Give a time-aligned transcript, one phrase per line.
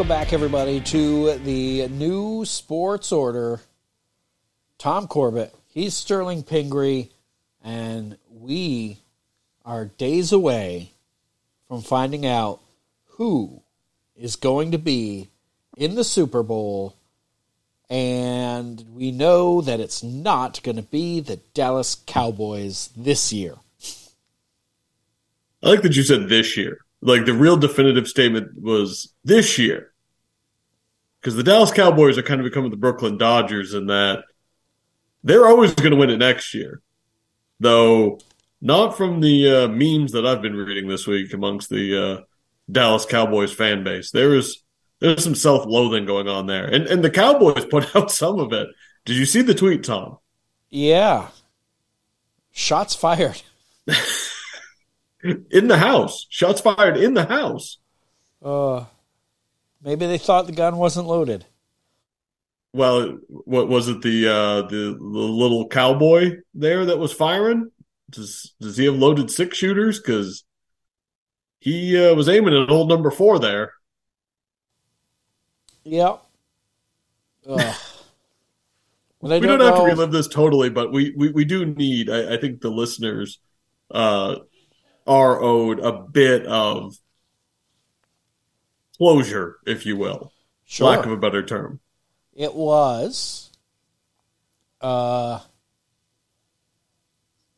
[0.00, 3.60] Welcome back, everybody, to the new sports order.
[4.78, 7.10] Tom Corbett, he's Sterling Pingree,
[7.62, 8.96] and we
[9.62, 10.92] are days away
[11.68, 12.60] from finding out
[13.08, 13.60] who
[14.16, 15.28] is going to be
[15.76, 16.96] in the Super Bowl.
[17.90, 23.56] And we know that it's not going to be the Dallas Cowboys this year.
[25.62, 26.78] I like that you said this year.
[27.02, 29.89] Like the real definitive statement was this year.
[31.20, 34.24] Because the Dallas Cowboys are kind of becoming the Brooklyn Dodgers in that
[35.22, 36.80] they're always going to win it next year.
[37.58, 38.20] Though
[38.60, 42.22] not from the uh, memes that I've been reading this week amongst the uh,
[42.70, 44.10] Dallas Cowboys fan base.
[44.10, 44.62] There is
[45.00, 46.66] there's some self-loathing going on there.
[46.66, 48.68] And and the Cowboys put out some of it.
[49.04, 50.18] Did you see the tweet, Tom?
[50.68, 51.28] Yeah.
[52.50, 53.42] Shots fired.
[55.50, 56.26] in the house.
[56.30, 57.78] Shots fired in the house.
[58.42, 58.84] Uh
[59.82, 61.46] maybe they thought the gun wasn't loaded.
[62.72, 67.70] Well, what was it the uh the, the little cowboy there that was firing?
[68.10, 70.44] Does does he have loaded six shooters cuz
[71.60, 73.74] he uh, was aiming at old number 4 there.
[75.84, 76.22] Yep.
[79.22, 82.36] We don't, don't have to relive this totally, but we, we, we do need, I,
[82.36, 83.38] I think the listeners
[83.90, 84.36] uh,
[85.06, 86.96] are owed a bit of
[89.00, 90.30] closure, if you will,
[90.66, 90.88] sure.
[90.88, 91.80] lack of a better term.
[92.34, 93.50] It was.
[94.78, 95.40] Uh,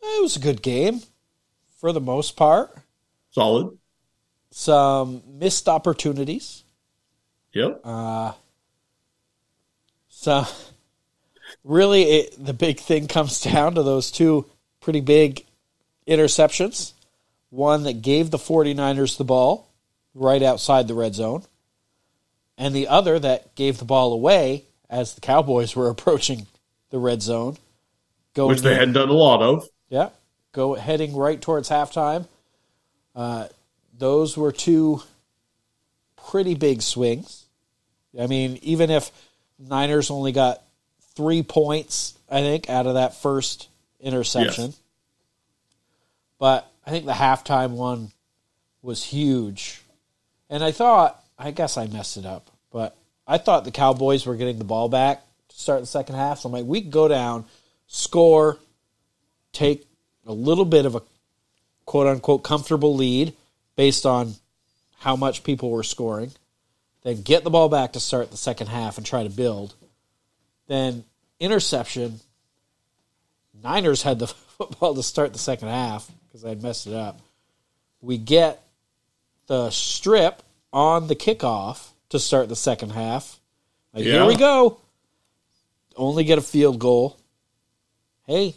[0.00, 1.00] it was a good game
[1.80, 2.76] for the most part.
[3.32, 3.76] Solid.
[4.52, 6.62] Some missed opportunities.
[7.54, 7.80] Yep.
[7.82, 8.32] Uh,
[10.08, 10.46] so,
[11.64, 14.46] really, it, the big thing comes down to those two
[14.80, 15.44] pretty big
[16.06, 16.92] interceptions.
[17.50, 19.71] One that gave the 49ers the ball
[20.14, 21.42] right outside the red zone,
[22.58, 26.46] and the other that gave the ball away as the Cowboys were approaching
[26.90, 27.56] the red zone.
[28.34, 29.68] Which they in, hadn't done a lot of.
[29.88, 30.08] Yeah.
[30.52, 32.26] Go heading right towards halftime.
[33.14, 33.48] Uh,
[33.98, 35.02] those were two
[36.30, 37.44] pretty big swings.
[38.18, 39.10] I mean, even if
[39.58, 40.62] Niners only got
[41.14, 43.68] three points, I think, out of that first
[44.00, 44.66] interception.
[44.66, 44.80] Yes.
[46.38, 48.12] But I think the halftime one
[48.82, 49.81] was huge.
[50.52, 52.96] And I thought, I guess I messed it up, but
[53.26, 56.38] I thought the Cowboys were getting the ball back to start the second half.
[56.38, 57.46] So I'm like, we could go down,
[57.88, 58.58] score,
[59.52, 59.84] take
[60.26, 61.02] a little bit of a
[61.86, 63.34] quote unquote comfortable lead
[63.74, 64.34] based on
[64.98, 66.30] how much people were scoring
[67.02, 69.74] then get the ball back to start the second half and try to build.
[70.68, 71.04] Then
[71.40, 72.20] interception.
[73.62, 74.26] Niners had the
[74.58, 77.20] football to start the second half because I had messed it up.
[78.00, 78.62] We get
[79.52, 80.42] the strip
[80.72, 83.38] on the kickoff to start the second half.
[83.92, 84.12] Like, yeah.
[84.12, 84.80] Here we go.
[85.94, 87.18] Only get a field goal.
[88.26, 88.54] Hey,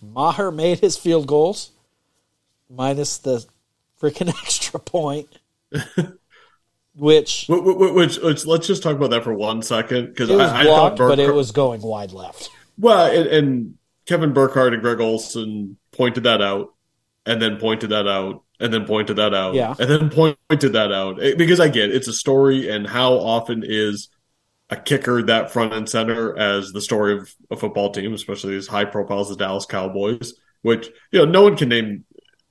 [0.00, 1.70] Maher made his field goals
[2.70, 3.44] minus the
[4.00, 5.28] freaking extra point.
[6.96, 11.18] Which, which, which, let's just talk about that for one second because I, I but
[11.18, 12.50] it was going wide left.
[12.78, 16.72] Well, and, and Kevin Burkhardt and Greg Olsen pointed that out,
[17.26, 20.92] and then pointed that out, and then pointed that out, yeah, and then pointed that
[20.92, 24.08] out because I get it, it's a story, and how often is
[24.70, 28.66] a kicker that front and center as the story of a football team, especially these
[28.66, 32.04] high profiles, the Dallas Cowboys, which you know no one can name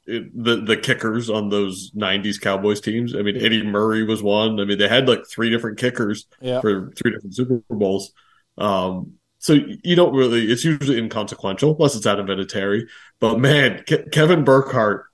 [0.06, 3.16] the the kickers on those '90s Cowboys teams.
[3.16, 4.59] I mean, Eddie Murray was one.
[4.59, 6.62] I mean, they had like three different kickers yeah.
[6.62, 8.12] for three different Super Bowls.
[8.58, 10.52] Um, so you don't really.
[10.52, 12.88] It's usually inconsequential unless it's Adam Vinatieri.
[13.20, 15.06] But man, Ke- Kevin Burkhardt,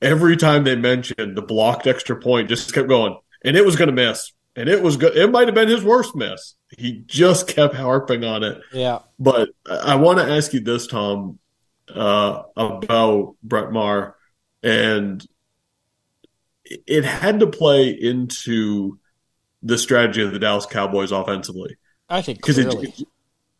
[0.00, 3.88] every time they mentioned the blocked extra point, just kept going, and it was going
[3.88, 5.16] to miss, and it was good.
[5.16, 6.54] It might have been his worst miss.
[6.76, 8.60] He just kept harping on it.
[8.72, 9.00] Yeah.
[9.18, 11.38] But I want to ask you this, Tom,
[11.94, 14.16] uh, about Brett Maher
[14.66, 15.24] and
[16.64, 18.98] it had to play into
[19.62, 21.76] the strategy of the Dallas Cowboys offensively.
[22.08, 23.04] I think because it,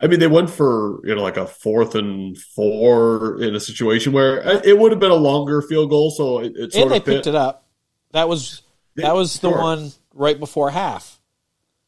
[0.01, 4.13] I mean, they went for you know like a fourth and four in a situation
[4.13, 6.11] where uh, it would have been a longer field goal.
[6.11, 7.65] So it, it and they picked it up.
[8.13, 8.63] That was
[8.97, 11.19] that was the one right before half.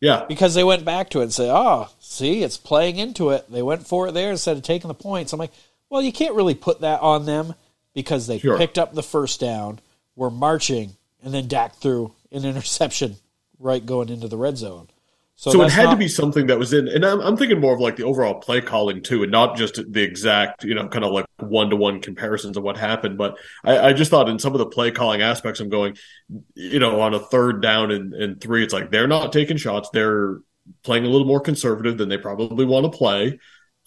[0.00, 3.50] Yeah, because they went back to it and said, "Oh, see, it's playing into it."
[3.50, 5.32] They went for it there instead of taking the points.
[5.32, 5.52] I'm like,
[5.90, 7.54] well, you can't really put that on them
[7.94, 8.58] because they sure.
[8.58, 9.80] picked up the first down,
[10.14, 13.16] were marching, and then Dak threw an interception
[13.58, 14.88] right going into the red zone.
[15.40, 15.90] So, so it had not...
[15.92, 18.40] to be something that was in, and I'm, I'm thinking more of like the overall
[18.40, 21.76] play calling too, and not just the exact, you know, kind of like one to
[21.76, 23.16] one comparisons of what happened.
[23.16, 25.96] But I, I, just thought in some of the play calling aspects, I'm going,
[26.56, 29.90] you know, on a third down and, and three, it's like they're not taking shots.
[29.92, 30.40] They're
[30.82, 33.38] playing a little more conservative than they probably want to play.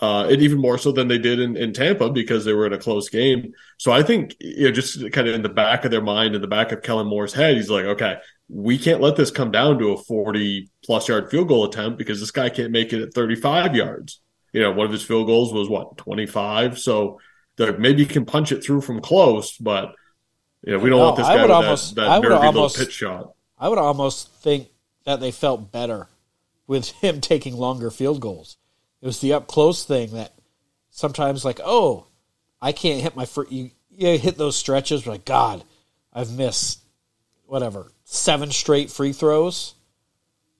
[0.02, 2.74] Uh, and even more so than they did in, in Tampa because they were in
[2.74, 3.54] a close game.
[3.78, 6.42] So I think, you know, just kind of in the back of their mind, in
[6.42, 8.16] the back of Kellen Moore's head, he's like, okay,
[8.50, 12.20] we can't let this come down to a 40 plus yard field goal attempt because
[12.20, 14.22] this guy can't make it at 35 yards.
[14.54, 16.80] You know, one of his field goals was what, 25?
[16.80, 17.20] So
[17.60, 19.94] maybe he can punch it through from close, but,
[20.64, 22.88] you know, we don't no, want this guy with almost, that, that nervy almost, little
[22.88, 23.34] pitch shot.
[23.60, 24.68] I would almost think
[25.06, 26.08] that they felt better
[26.66, 28.58] with him taking longer field goals.
[29.02, 30.34] It was the up close thing that
[30.90, 32.06] sometimes, like, oh,
[32.62, 33.48] I can't hit my free.
[33.50, 35.64] You, you hit those stretches, like, God,
[36.14, 36.80] I've missed
[37.46, 39.74] whatever seven straight free throws.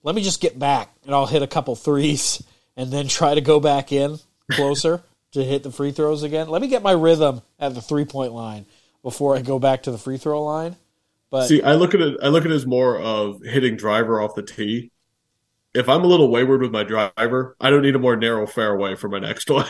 [0.04, 2.42] Let me just get back and I'll hit a couple threes
[2.78, 4.20] and then try to go back in
[4.52, 5.04] closer
[5.34, 6.50] to hit the free throws again.
[6.50, 8.66] Let me get my rhythm at the three point line
[9.04, 10.76] before I go back to the free throw line.
[11.30, 12.18] But see, I look at it.
[12.22, 14.92] I look at it as more of hitting driver off the tee.
[15.74, 18.96] If I'm a little wayward with my driver, I don't need a more narrow fairway
[18.96, 19.68] for my next one.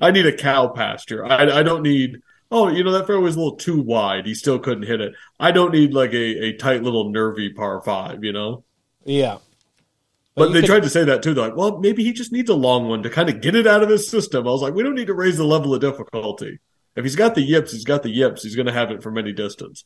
[0.00, 1.24] I need a cow pasture.
[1.24, 4.26] I, I don't need oh, you know, that fairway was a little too wide.
[4.26, 5.14] He still couldn't hit it.
[5.38, 8.64] I don't need like a, a tight little nervy par five, you know?
[9.04, 9.38] Yeah.
[10.34, 10.66] But, but they could...
[10.66, 11.34] tried to say that too.
[11.34, 13.66] They're like, well, maybe he just needs a long one to kind of get it
[13.66, 14.46] out of his system.
[14.46, 16.60] I was like, we don't need to raise the level of difficulty.
[16.94, 18.42] If he's got the yips, he's got the yips.
[18.42, 19.84] He's going to have it from any distance.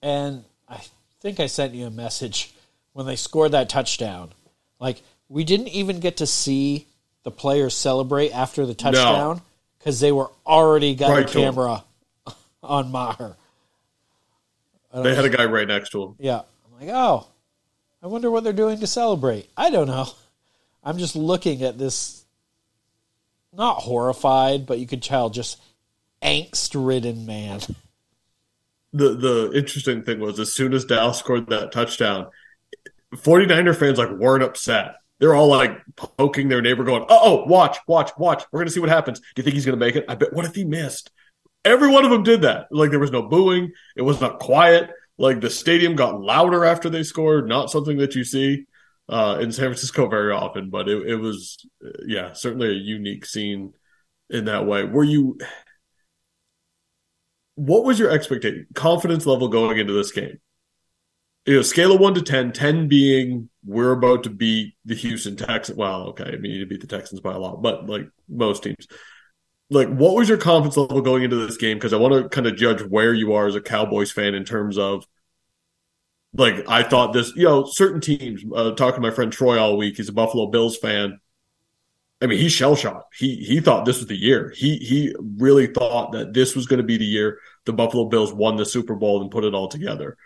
[0.00, 0.82] And I
[1.20, 2.54] think I sent you a message
[2.92, 4.32] when they scored that touchdown.
[4.78, 6.86] Like, we didn't even get to see
[7.22, 9.36] the players celebrate after the touchdown.
[9.36, 9.42] No
[9.82, 11.82] because they were already got right a camera
[12.62, 13.36] on Maher.
[14.94, 16.14] They had a guy right next to him.
[16.18, 16.42] Yeah.
[16.64, 17.26] I'm like, oh,
[18.02, 19.48] I wonder what they're doing to celebrate.
[19.56, 20.06] I don't know.
[20.84, 22.24] I'm just looking at this,
[23.52, 25.60] not horrified, but you could tell just
[26.22, 27.60] angst ridden man.
[28.92, 32.28] The the interesting thing was as soon as Dallas scored that touchdown,
[33.14, 37.78] 49er fans like weren't upset they're all like poking their neighbor, going, "Oh, oh, watch,
[37.86, 38.42] watch, watch.
[38.50, 39.20] We're gonna see what happens.
[39.20, 40.04] Do you think he's gonna make it?
[40.08, 40.32] I bet.
[40.32, 41.12] What if he missed?
[41.64, 42.66] Every one of them did that.
[42.72, 43.70] Like there was no booing.
[43.94, 44.90] It was not quiet.
[45.18, 47.46] Like the stadium got louder after they scored.
[47.46, 48.66] Not something that you see
[49.08, 51.64] uh, in San Francisco very often, but it, it was,
[52.04, 53.74] yeah, certainly a unique scene
[54.28, 54.82] in that way.
[54.82, 55.38] Were you?
[57.54, 60.40] What was your expectation, confidence level going into this game?
[61.46, 65.36] You know, scale of one to 10, 10 being we're about to beat the Houston
[65.36, 65.78] Texans.
[65.78, 68.86] Well, okay, I mean, you beat the Texans by a lot, but like most teams.
[69.70, 71.78] Like, what was your confidence level going into this game?
[71.78, 74.44] Because I want to kind of judge where you are as a Cowboys fan in
[74.44, 75.06] terms of,
[76.34, 78.42] like, I thought this, you know, certain teams.
[78.54, 81.20] Uh, talking to my friend Troy all week, he's a Buffalo Bills fan.
[82.20, 83.16] I mean, he's shell shocked.
[83.16, 84.52] He he thought this was the year.
[84.54, 88.32] He he really thought that this was going to be the year the Buffalo Bills
[88.32, 90.16] won the Super Bowl and put it all together.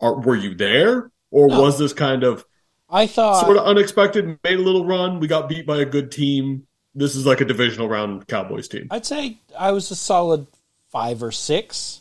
[0.00, 1.60] Are, were you there, or no.
[1.60, 2.44] was this kind of?
[2.88, 4.38] I thought sort of unexpected.
[4.44, 5.20] Made a little run.
[5.20, 6.66] We got beat by a good team.
[6.94, 8.88] This is like a divisional round Cowboys team.
[8.90, 10.46] I'd say I was a solid
[10.90, 12.00] five or six.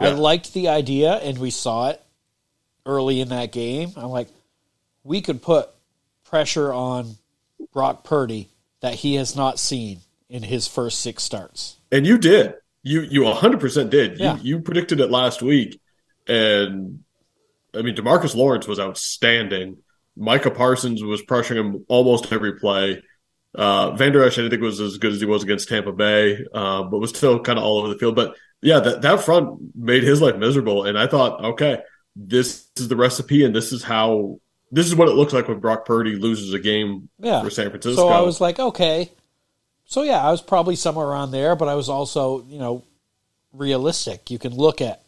[0.00, 0.08] Yeah.
[0.08, 2.02] I liked the idea, and we saw it
[2.84, 3.92] early in that game.
[3.96, 4.28] I'm like,
[5.04, 5.70] we could put
[6.24, 7.16] pressure on
[7.72, 8.48] Brock Purdy
[8.80, 11.76] that he has not seen in his first six starts.
[11.90, 12.54] And you did.
[12.82, 14.18] You you 100% did.
[14.18, 14.36] Yeah.
[14.36, 15.80] You you predicted it last week
[16.26, 17.04] and
[17.76, 19.78] I mean, Demarcus Lawrence was outstanding.
[20.16, 23.02] Micah Parsons was pressuring him almost every play.
[23.54, 26.44] Uh, Vander Esch, I didn't think was as good as he was against Tampa Bay,
[26.52, 28.14] uh, but was still kind of all over the field.
[28.14, 30.84] But yeah, that, that front made his life miserable.
[30.84, 31.78] And I thought, okay,
[32.14, 34.40] this is the recipe, and this is how
[34.70, 37.42] this is what it looks like when Brock Purdy loses a game yeah.
[37.42, 38.02] for San Francisco.
[38.02, 39.12] So I was like, okay.
[39.84, 42.82] So yeah, I was probably somewhere around there, but I was also, you know,
[43.52, 44.30] realistic.
[44.30, 45.02] You can look at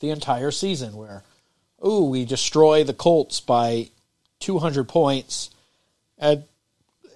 [0.00, 1.24] the entire season where
[1.84, 3.88] ooh, we destroy the Colts by
[4.40, 5.50] 200 points.
[6.18, 6.44] And,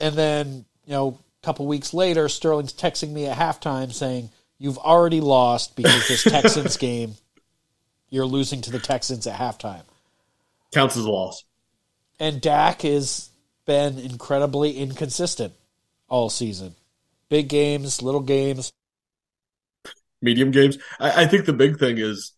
[0.00, 4.78] and then, you know, a couple weeks later, Sterling's texting me at halftime saying, You've
[4.78, 7.16] already lost because this Texans game,
[8.08, 9.82] you're losing to the Texans at halftime.
[10.72, 11.44] Counts as a loss.
[12.18, 13.28] And Dak has
[13.66, 15.52] been incredibly inconsistent
[16.08, 16.74] all season.
[17.28, 18.72] Big games, little games,
[20.22, 20.78] medium games.
[20.98, 22.32] I, I think the big thing is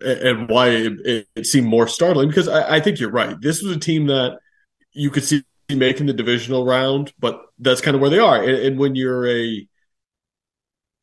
[0.00, 3.40] and why it, it, seemed more startling because I, I, think you're right.
[3.40, 4.38] This was a team that
[4.92, 8.42] you could see making the divisional round, but that's kind of where they are.
[8.42, 9.66] And, and when you're a,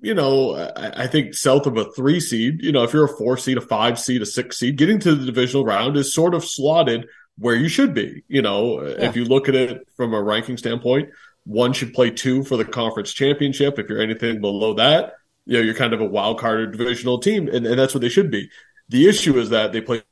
[0.02, 3.18] you know, I, I, think south of a three seed, you know, if you're a
[3.18, 6.34] four seed, a five seed, a six seed, getting to the divisional round is sort
[6.34, 7.08] of slotted
[7.38, 8.24] where you should be.
[8.28, 9.10] You know, yeah.
[9.10, 11.10] if you look at it from a ranking standpoint,
[11.46, 13.80] one should play two for the conference championship.
[13.80, 15.14] If you're anything below that,
[15.50, 18.02] you know, you're kind of a wild card or divisional team, and, and that's what
[18.02, 18.52] they should be.
[18.90, 20.04] The issue is that they played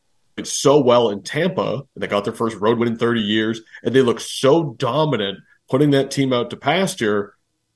[0.44, 3.94] so well in Tampa, and they got their first road win in 30 years, and
[3.94, 5.38] they look so dominant,
[5.70, 7.36] putting that team out to pasture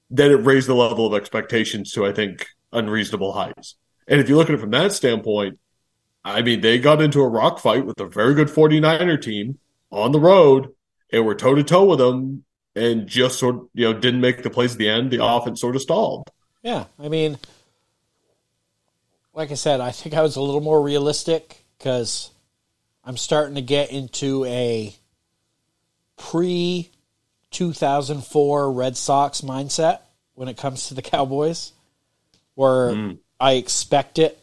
[0.10, 3.76] that it raised the level of expectations to, I think, unreasonable heights.
[4.08, 5.60] And if you look at it from that standpoint,
[6.26, 9.60] I mean, they got into a rock fight with a very good 49er team
[9.92, 10.70] on the road
[11.14, 12.44] and were toe to toe with them
[12.76, 15.12] and just sort of, you know, didn't make the plays at the end.
[15.12, 16.32] The offense sort of stalled.
[16.64, 16.86] Yeah.
[17.00, 17.38] I mean,
[19.34, 22.32] like I said, I think I was a little more realistic because
[23.04, 24.96] I'm starting to get into a
[26.18, 26.90] pre
[27.52, 30.00] 2004 Red Sox mindset
[30.36, 31.74] when it comes to the Cowboys,
[32.56, 33.18] where mm.
[33.40, 34.38] I expect it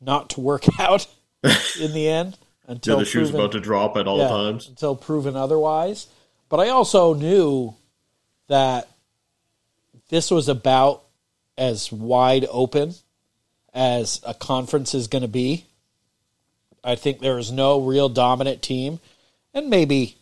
[0.00, 1.06] not to work out
[1.42, 5.36] in the end until the shoe's about to drop at all yeah, times until proven
[5.36, 6.06] otherwise.
[6.48, 7.74] But I also knew
[8.48, 8.88] that
[10.10, 11.03] this was about
[11.56, 12.94] as wide open
[13.72, 15.66] as a conference is going to be.
[16.82, 19.00] I think there is no real dominant team,
[19.54, 20.18] and maybe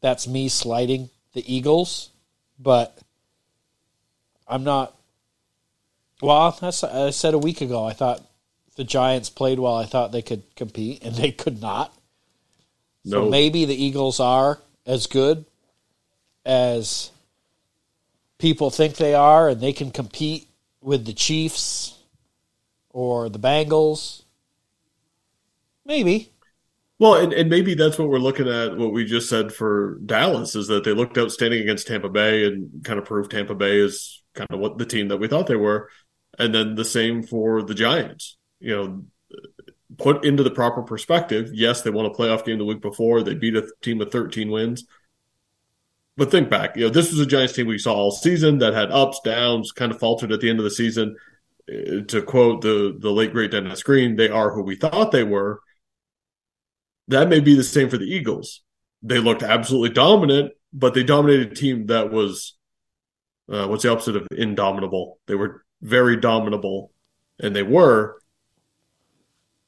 [0.00, 2.10] that's me slighting the Eagles,
[2.58, 2.98] but
[4.46, 4.94] I'm not.
[6.20, 7.84] Well, I said a week ago.
[7.84, 8.22] I thought
[8.76, 9.74] the Giants played well.
[9.74, 11.96] I thought they could compete, and they could not.
[13.06, 15.44] So maybe the Eagles are as good
[16.44, 17.10] as
[18.38, 20.48] people think they are, and they can compete
[20.84, 21.98] with the Chiefs
[22.90, 24.22] or the Bengals.
[25.84, 26.30] Maybe.
[26.98, 28.76] Well, and, and maybe that's what we're looking at.
[28.76, 32.84] What we just said for Dallas is that they looked outstanding against Tampa Bay and
[32.84, 35.56] kind of proved Tampa Bay is kind of what the team that we thought they
[35.56, 35.90] were.
[36.38, 38.36] And then the same for the Giants.
[38.60, 39.04] You know,
[39.98, 41.50] put into the proper perspective.
[41.52, 43.22] Yes, they won a playoff game the week before.
[43.22, 44.84] They beat a team with 13 wins.
[46.16, 48.72] But think back, you know, this was a Giants team we saw all season that
[48.72, 51.16] had ups, downs, kind of faltered at the end of the season.
[51.68, 55.24] Uh, to quote the the late great Dennis Green, they are who we thought they
[55.24, 55.60] were.
[57.08, 58.62] That may be the same for the Eagles.
[59.02, 62.54] They looked absolutely dominant, but they dominated a team that was
[63.50, 65.18] uh, what's the opposite of indomitable?
[65.26, 66.92] They were very dominable,
[67.40, 68.20] and they were.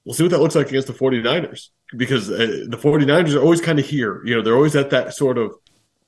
[0.05, 3.61] We'll see what that looks like against the 49ers because uh, the 49ers are always
[3.61, 4.23] kind of here.
[4.25, 5.53] You know, they're always at that sort of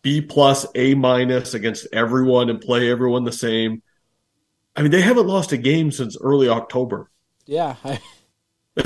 [0.09, 3.83] B plus, A minus against everyone and play everyone the same.
[4.75, 7.11] I mean, they haven't lost a game since early October.
[7.45, 7.77] Yeah.
[7.85, 8.01] I,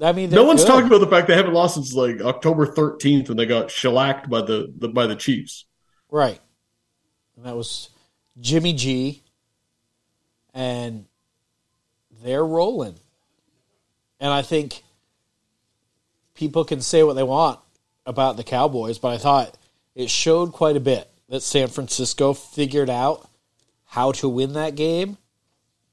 [0.00, 0.66] I mean, no one's good.
[0.66, 4.28] talking about the fact they haven't lost since like October 13th when they got shellacked
[4.28, 5.66] by the, the by the Chiefs.
[6.10, 6.40] Right.
[7.36, 7.90] And that was
[8.40, 9.22] Jimmy G.
[10.52, 11.06] And
[12.24, 12.98] they're rolling.
[14.18, 14.82] And I think
[16.34, 17.60] people can say what they want
[18.04, 19.56] about the Cowboys, but I thought
[19.94, 23.28] it showed quite a bit that San Francisco figured out
[23.84, 25.16] how to win that game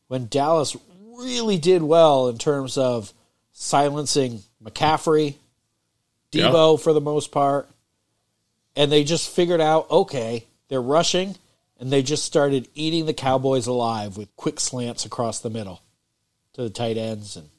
[0.07, 0.75] when Dallas
[1.15, 3.13] really did well in terms of
[3.51, 5.35] silencing McCaffrey,
[6.31, 6.83] Deebo yeah.
[6.83, 7.69] for the most part.
[8.75, 11.35] And they just figured out okay, they're rushing,
[11.79, 15.81] and they just started eating the Cowboys alive with quick slants across the middle
[16.53, 17.35] to the tight ends.
[17.35, 17.49] And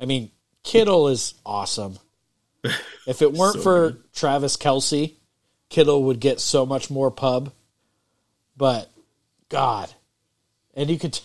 [0.00, 0.30] I mean,
[0.62, 1.98] Kittle is awesome.
[3.06, 4.12] If it weren't so for good.
[4.14, 5.14] Travis Kelce,
[5.68, 7.52] Kittle would get so much more pub.
[8.56, 8.90] But
[9.48, 9.92] God,
[10.74, 11.18] and you could,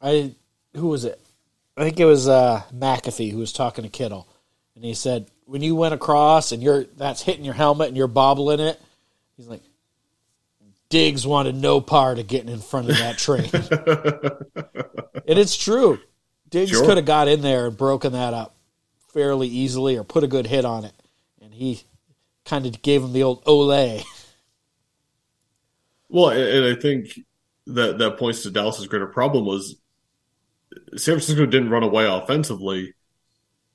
[0.00, 0.32] I
[0.76, 1.20] who was it?
[1.76, 4.28] I think it was uh, McAfee who was talking to Kittle,
[4.76, 8.06] and he said when you went across and you're that's hitting your helmet and you're
[8.06, 8.80] bobbling it,
[9.36, 9.62] he's like,
[10.88, 13.50] Diggs wanted no part of getting in front of that train,
[15.26, 15.98] and it's true.
[16.48, 16.86] Diggs sure.
[16.86, 18.55] could have got in there and broken that up
[19.16, 20.92] fairly easily or put a good hit on it.
[21.40, 21.84] And he
[22.44, 24.02] kind of gave him the old ole.
[26.10, 27.18] Well, and I think
[27.66, 29.76] that that points to Dallas's greater problem was
[30.90, 32.94] San Francisco didn't run away offensively.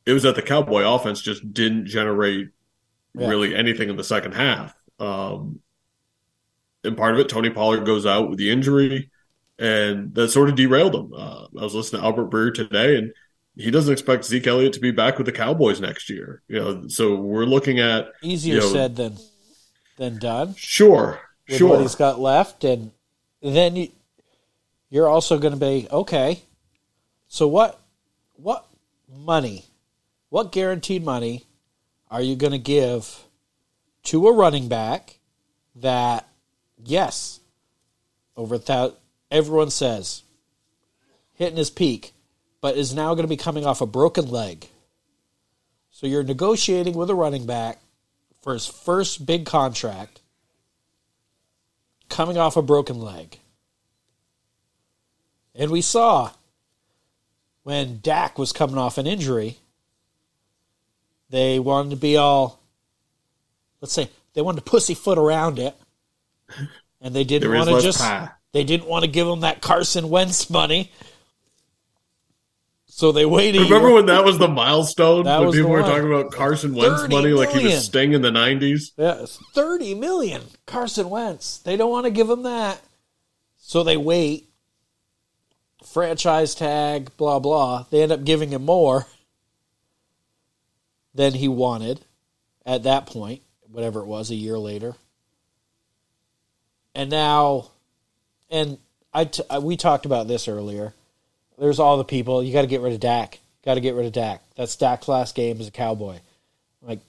[0.05, 2.49] It was that the Cowboy offense just didn't generate
[3.15, 3.27] yeah.
[3.27, 4.75] really anything in the second half.
[4.99, 5.59] Um,
[6.83, 9.09] and part of it, Tony Pollard goes out with the injury,
[9.57, 11.13] and that sort of derailed him.
[11.15, 13.11] Uh, I was listening to Albert Breer today, and
[13.55, 16.41] he doesn't expect Zeke Elliott to be back with the Cowboys next year.
[16.47, 19.17] You know, so we're looking at easier you know, said than
[19.97, 20.55] than done.
[20.55, 21.69] Sure, with sure.
[21.69, 22.91] What he's got left, and
[23.41, 23.89] then you,
[24.89, 26.43] you're also going to be okay.
[27.27, 27.79] So what?
[28.35, 28.65] What
[29.13, 29.65] money?
[30.29, 31.45] What guaranteed money
[32.09, 33.25] are you going to give
[34.03, 35.19] to a running back
[35.75, 36.27] that,
[36.83, 37.39] yes,
[38.35, 38.95] over that
[39.29, 40.23] everyone says
[41.33, 42.13] hitting his peak
[42.61, 44.67] but is now going to be coming off a broken leg.
[45.89, 47.79] So you're negotiating with a running back
[48.41, 50.21] for his first big contract,
[52.09, 53.37] coming off a broken leg.
[55.53, 56.31] And we saw
[57.63, 59.57] when Dak was coming off an injury,
[61.29, 62.59] they wanted to be all,
[63.79, 65.75] let's say, they wanted to pussyfoot around it,
[67.01, 68.29] and they didn't want to just, pie.
[68.53, 70.91] they didn't want to give him that Carson Wentz money.
[73.01, 73.61] So they waited.
[73.61, 73.95] Remember year.
[73.95, 75.23] when that was the milestone?
[75.23, 78.21] That when people were talking about Carson Wentz 30 money like he was Sting in
[78.21, 78.91] the nineties.
[78.95, 80.43] Yeah, 30 million.
[80.67, 81.57] Carson Wentz.
[81.57, 82.79] They don't want to give him that.
[83.57, 84.49] So they wait.
[85.83, 87.85] Franchise tag, blah, blah.
[87.89, 89.07] They end up giving him more
[91.15, 92.01] than he wanted
[92.67, 93.41] at that point,
[93.71, 94.93] whatever it was, a year later.
[96.93, 97.71] And now,
[98.51, 98.77] and
[99.11, 100.93] I t- I- we talked about this earlier.
[101.61, 102.41] There's all the people.
[102.41, 103.39] You got to get rid of Dak.
[103.63, 104.41] Got to get rid of Dak.
[104.57, 106.17] That's Dak's last game as a Cowboy.
[106.81, 107.01] Like,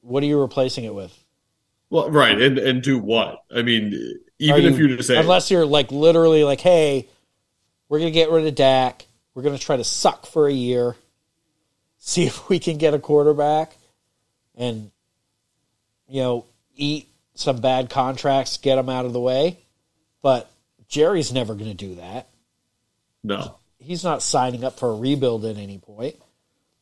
[0.00, 1.12] what are you replacing it with?
[1.90, 3.42] Well, right, and and do what?
[3.52, 7.08] I mean, even Are if you were to say unless you're like literally like, hey,
[7.88, 9.06] we're gonna get rid of Dak.
[9.34, 10.94] We're gonna try to suck for a year,
[11.98, 13.76] see if we can get a quarterback,
[14.54, 14.92] and
[16.08, 16.44] you know,
[16.76, 19.58] eat some bad contracts, get them out of the way.
[20.22, 20.48] But
[20.86, 22.28] Jerry's never gonna do that.
[23.24, 26.16] no, He's not signing up for a rebuild at any point.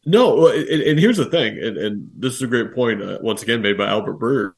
[0.05, 0.49] no.
[0.49, 3.62] And, and here's the thing, and, and this is a great point uh, once again
[3.62, 4.52] made by Albert Breer.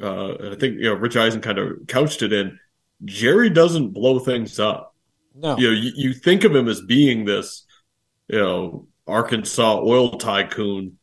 [0.00, 2.58] Uh, and I think you know Rich Eisen kind of couched it in.
[3.04, 4.94] Jerry doesn't blow things up.
[5.34, 7.64] No, you know, you, you think of him as being this,
[8.28, 10.98] you know, Arkansas oil tycoon,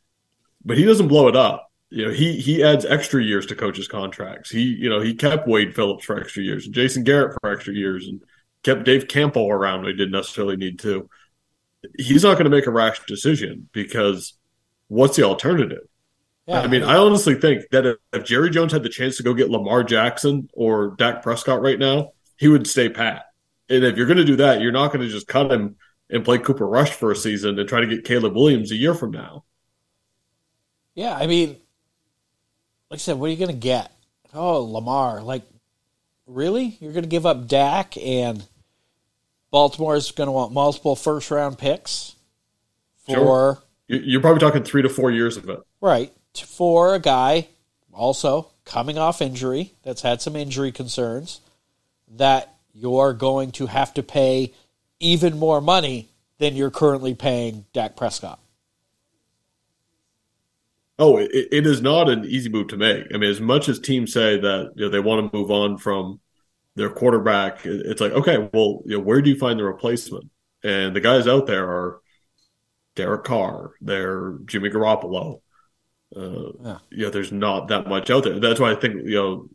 [0.63, 1.71] but he doesn't blow it up.
[1.89, 4.49] You know, he he adds extra years to coaches' contracts.
[4.49, 7.73] He, you know, he kept Wade Phillips for extra years and Jason Garrett for extra
[7.73, 8.21] years and
[8.65, 11.07] kept Dave Campbell around when he didn't necessarily need to.
[11.97, 14.33] He's not going to make a rash decision because
[14.87, 15.87] what's the alternative?
[16.47, 19.23] yeah, I mean, I honestly think that if, if Jerry Jones had the chance to
[19.23, 23.25] go get Lamar Jackson or Dak Prescott right now, he would stay pat.
[23.69, 25.75] And if you're going to do that, you're not going to just cut him
[26.09, 28.93] and play Cooper Rush for a season and try to get Caleb Williams a year
[28.93, 29.43] from now.
[30.93, 31.49] Yeah, I mean,
[32.89, 33.91] like I said, what are you going to get?
[34.33, 35.21] Oh, Lamar.
[35.21, 35.43] Like,
[36.25, 36.77] really?
[36.79, 38.45] You're going to give up Dak and
[39.55, 42.15] Baltimore's going to want multiple first round picks
[43.05, 43.63] for, Sure.
[43.87, 45.61] You- You're probably talking three to four years of it.
[45.79, 46.11] right,
[46.45, 47.47] for a guy
[47.93, 51.39] also coming off injury that's had some injury concerns
[52.17, 54.51] that you're going to have to pay
[54.99, 58.41] even more money than you're currently paying Dak Prescott.
[60.99, 63.05] Oh, it, it is not an easy move to make.
[63.13, 65.77] I mean, as much as teams say that you know they want to move on
[65.77, 66.19] from
[66.75, 70.29] their quarterback, it's like okay, well, you know, where do you find the replacement?
[70.63, 71.99] And the guys out there are
[72.95, 75.41] Derek Carr, they're Jimmy Garoppolo.
[76.15, 76.77] Uh, Yeah.
[76.91, 78.39] yeah, there's not that much out there.
[78.39, 79.49] That's why I think you know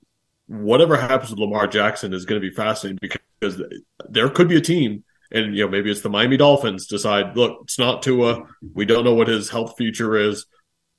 [0.46, 3.62] whatever happens with Lamar Jackson is going to be fascinating because
[4.08, 7.60] there could be a team, and you know maybe it's the Miami Dolphins decide, look,
[7.62, 8.42] it's not Tua.
[8.74, 10.46] We don't know what his health future is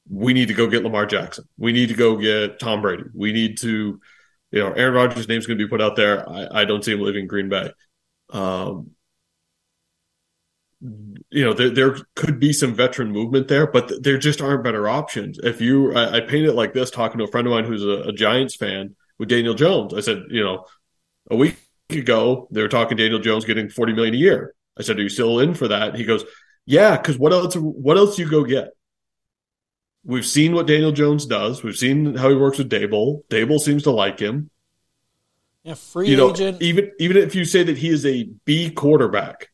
[0.10, 1.46] we need to go get Lamar Jackson.
[1.58, 3.04] We need to go get Tom Brady.
[3.14, 4.02] We need to,
[4.52, 6.28] you know, Aaron Rodgers' name's going to be put out there.
[6.30, 7.72] I, I don't see him leaving Green Bay.
[8.32, 8.92] Um,
[10.82, 14.64] you know, there, there could be some veteran movement there, but th- there just aren't
[14.64, 15.40] better options.
[15.44, 17.84] If you, I, I paint it like this, talking to a friend of mine who's
[17.84, 19.94] a, a Giants fan with Daniel Jones.
[19.94, 20.66] I said, you know,
[21.30, 21.58] a week
[21.90, 24.56] ago they were talking Daniel Jones getting forty million a year.
[24.80, 25.96] I said, are you still in for that?
[25.96, 26.26] He goes,
[26.66, 27.56] yeah, because what else?
[27.56, 28.70] What else do you go get?
[30.04, 31.62] We've seen what Daniel Jones does.
[31.64, 33.24] We've seen how he works with Daboll.
[33.30, 34.50] Daboll seems to like him.
[35.64, 36.62] Yeah, free You know, agent.
[36.62, 39.52] even even if you say that he is a B quarterback,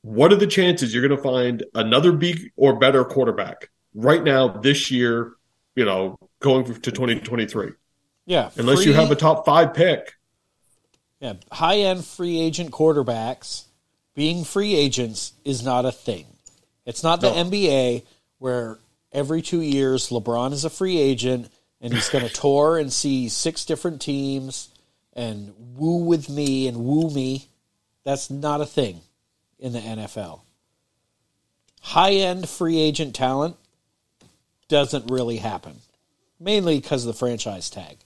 [0.00, 4.48] what are the chances you're going to find another B or better quarterback right now
[4.48, 5.32] this year?
[5.74, 7.72] You know, going to 2023,
[8.26, 10.14] yeah, unless you have a top five pick.
[11.20, 13.64] Yeah, high end free agent quarterbacks
[14.14, 16.26] being free agents is not a thing.
[16.84, 17.44] It's not the No.
[17.44, 18.04] NBA
[18.38, 18.78] where
[19.12, 23.28] every two years LeBron is a free agent and he's going to tour and see
[23.28, 24.68] six different teams
[25.12, 27.48] and woo with me and woo me.
[28.04, 29.00] That's not a thing
[29.58, 30.40] in the NFL.
[31.82, 33.56] High end free agent talent
[34.68, 35.76] doesn't really happen,
[36.40, 37.98] mainly because of the franchise tag.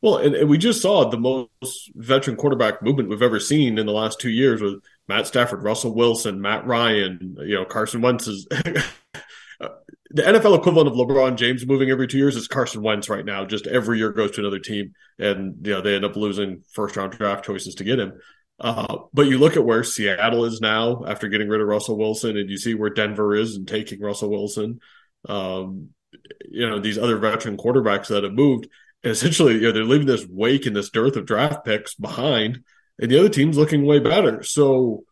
[0.00, 3.86] Well, and, and we just saw the most veteran quarterback movement we've ever seen in
[3.86, 8.26] the last two years with Matt Stafford, Russell Wilson, Matt Ryan, you know, Carson Wentz
[8.28, 8.46] is
[10.12, 13.44] the NFL equivalent of LeBron James moving every two years is Carson Wentz right now.
[13.44, 16.96] Just every year goes to another team, and you know they end up losing first
[16.96, 18.12] round draft choices to get him.
[18.60, 22.36] Uh, but you look at where Seattle is now after getting rid of Russell Wilson,
[22.36, 24.80] and you see where Denver is and taking Russell Wilson.
[25.28, 25.88] Um,
[26.48, 28.68] you know these other veteran quarterbacks that have moved,
[29.02, 32.64] essentially you know, they're leaving this wake and this dearth of draft picks behind,
[32.98, 34.42] and the other team's looking way better.
[34.42, 35.04] So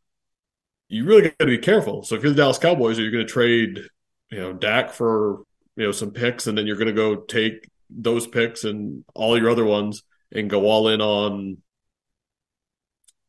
[0.89, 2.03] you really got to be careful.
[2.03, 3.81] So if you're the Dallas Cowboys, are you going to trade
[4.31, 5.43] you know Dak for
[5.77, 9.39] you know some picks, and then you're going to go take those picks and all
[9.39, 11.59] your other ones and go all in on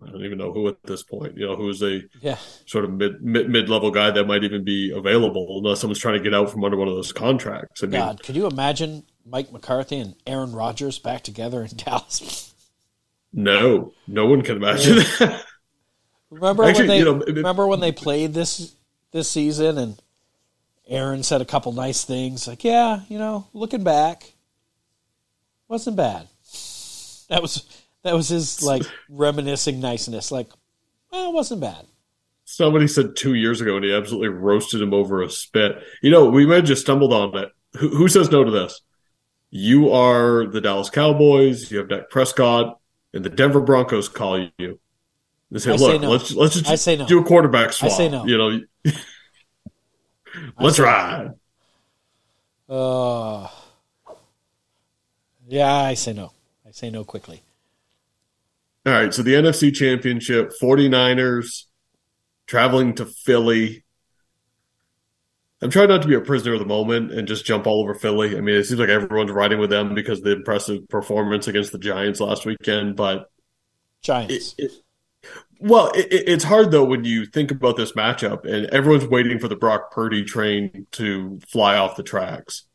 [0.04, 2.38] I don't even know who at this point, you know, who is a yeah.
[2.66, 6.24] sort of mid mid level guy that might even be available unless someone's trying to
[6.24, 7.84] get out from under one of those contracts.
[7.84, 12.51] I mean, God, could you imagine Mike McCarthy and Aaron Rodgers back together in Dallas?
[13.34, 15.04] No, no one can imagine yeah.
[15.20, 15.46] that.
[16.30, 18.74] Remember Actually, when they you know, it, remember when they played this
[19.12, 20.02] this season and
[20.88, 24.34] Aaron said a couple nice things like, "Yeah, you know, looking back,
[25.68, 26.28] wasn't bad."
[27.30, 27.66] That was
[28.04, 30.32] that was his like reminiscing niceness.
[30.32, 30.50] Like,
[31.12, 31.86] well, it wasn't bad.
[32.44, 35.82] Somebody said two years ago, and he absolutely roasted him over a spit.
[36.02, 37.50] You know, we might have just stumbled on it.
[37.78, 38.82] Who, who says no to this?
[39.50, 41.72] You are the Dallas Cowboys.
[41.72, 42.81] You have Dak Prescott,
[43.14, 44.80] and the Denver Broncos call you.
[45.50, 46.10] They say, I "Look, say no.
[46.10, 47.08] let's let's just I say no.
[47.08, 48.26] do a quarterback swap." I say no.
[48.26, 48.60] You know,
[50.60, 51.32] let's ride.
[52.70, 53.48] Uh,
[55.48, 56.32] yeah, I say no.
[56.66, 57.44] I say no quickly.
[58.86, 59.14] All right.
[59.14, 61.66] So the NFC Championship, 49ers
[62.48, 63.84] traveling to Philly.
[65.62, 67.94] I'm trying not to be a prisoner of the moment and just jump all over
[67.94, 68.36] Philly.
[68.36, 71.72] I mean, it seems like everyone's riding with them because of the impressive performance against
[71.72, 72.96] the Giants last weekend.
[72.96, 73.30] But
[74.02, 74.56] Giants.
[74.58, 74.72] It, it,
[75.60, 79.48] well, it, it's hard though when you think about this matchup and everyone's waiting for
[79.48, 82.66] the Brock Purdy train to fly off the tracks.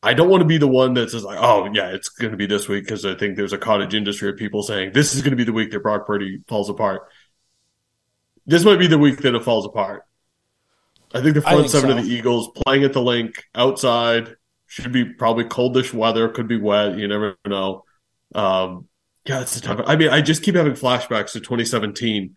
[0.00, 2.36] I don't want to be the one that says like, oh yeah, it's going to
[2.36, 5.22] be this week because I think there's a cottage industry of people saying this is
[5.22, 7.08] going to be the week that Brock Purdy falls apart.
[8.48, 10.04] This might be the week that it falls apart.
[11.14, 11.98] I think the front think seven so.
[11.98, 16.58] of the Eagles playing at the Linc outside should be probably coldish weather, could be
[16.58, 16.96] wet.
[16.96, 17.84] You never know.
[18.34, 18.88] Um,
[19.26, 19.82] yeah, it's a tough.
[19.86, 22.34] I mean, I just keep having flashbacks to 2017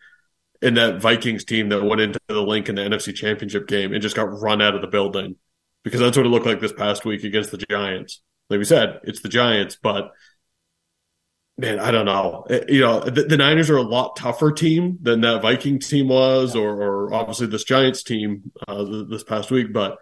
[0.61, 4.01] in that Vikings team that went into the Linc in the NFC Championship game and
[4.01, 5.37] just got run out of the building
[5.83, 8.21] because that's what it looked like this past week against the Giants.
[8.49, 10.11] Like we said, it's the Giants, but
[11.57, 12.45] man, I don't know.
[12.49, 16.07] Eh, you know, the, the Niners are a lot tougher team than that Viking team
[16.07, 19.71] was, or, or obviously this Giants team uh, this past week.
[19.71, 19.97] But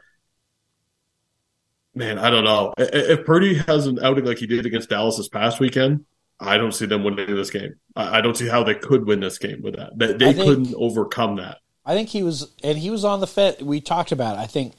[1.94, 2.74] man, I don't know.
[2.78, 6.06] If Purdy has an outing like he did against Dallas this past weekend,
[6.40, 7.76] I don't see them winning this game.
[7.96, 9.98] I don't see how they could win this game with that.
[9.98, 11.58] They, they think, couldn't overcome that.
[11.86, 13.62] I think he was, and he was on the fit.
[13.62, 14.40] We talked about it.
[14.40, 14.76] I think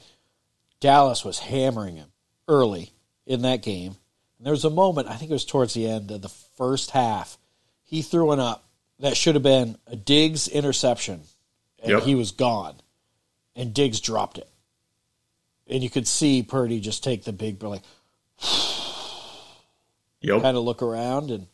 [0.79, 2.11] Dallas was hammering him
[2.47, 2.93] early
[3.27, 3.97] in that game.
[4.41, 6.89] And there was a moment, I think it was towards the end of the first
[6.89, 7.37] half,
[7.83, 8.65] he threw one up
[8.97, 11.21] that should have been a Diggs interception,
[11.77, 12.01] and yep.
[12.01, 12.73] he was gone.
[13.55, 14.49] And Diggs dropped it.
[15.67, 17.83] And you could see Purdy just take the big, like,
[20.21, 20.41] yep.
[20.41, 21.29] kind of look around.
[21.29, 21.45] And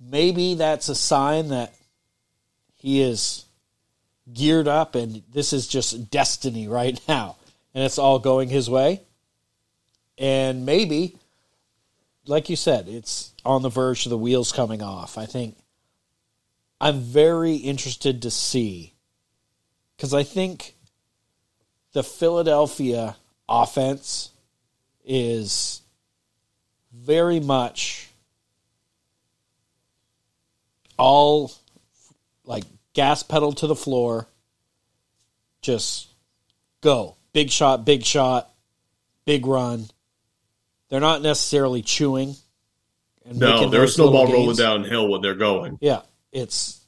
[0.00, 1.72] maybe that's a sign that
[2.74, 3.44] he is
[4.32, 7.36] geared up and this is just destiny right now
[7.72, 9.02] and it's all going his way.
[10.18, 11.16] And maybe,
[12.26, 15.18] like you said, it's on the verge of the wheels coming off.
[15.18, 15.56] I think
[16.80, 18.94] I'm very interested to see
[19.96, 20.74] because I think
[21.92, 23.16] the Philadelphia
[23.48, 24.30] offense
[25.04, 25.82] is
[26.92, 28.08] very much
[30.96, 31.52] all
[32.44, 34.28] like gas pedal to the floor,
[35.62, 36.08] just
[36.80, 38.50] go big shot, big shot,
[39.24, 39.86] big run.
[40.90, 42.34] They're not necessarily chewing.
[43.24, 45.78] And no, they're a snowball rolling downhill when they're going.
[45.80, 46.84] Yeah, it's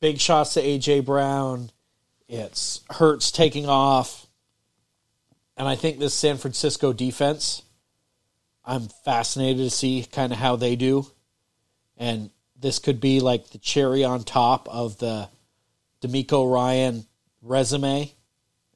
[0.00, 1.70] big shots to AJ Brown.
[2.28, 4.26] It's Hurts taking off,
[5.56, 7.62] and I think this San Francisco defense.
[8.64, 11.06] I'm fascinated to see kind of how they do,
[11.96, 15.28] and this could be like the cherry on top of the
[16.02, 17.06] DeMeco Ryan
[17.42, 18.12] resume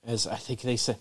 [0.04, 0.96] as I think they said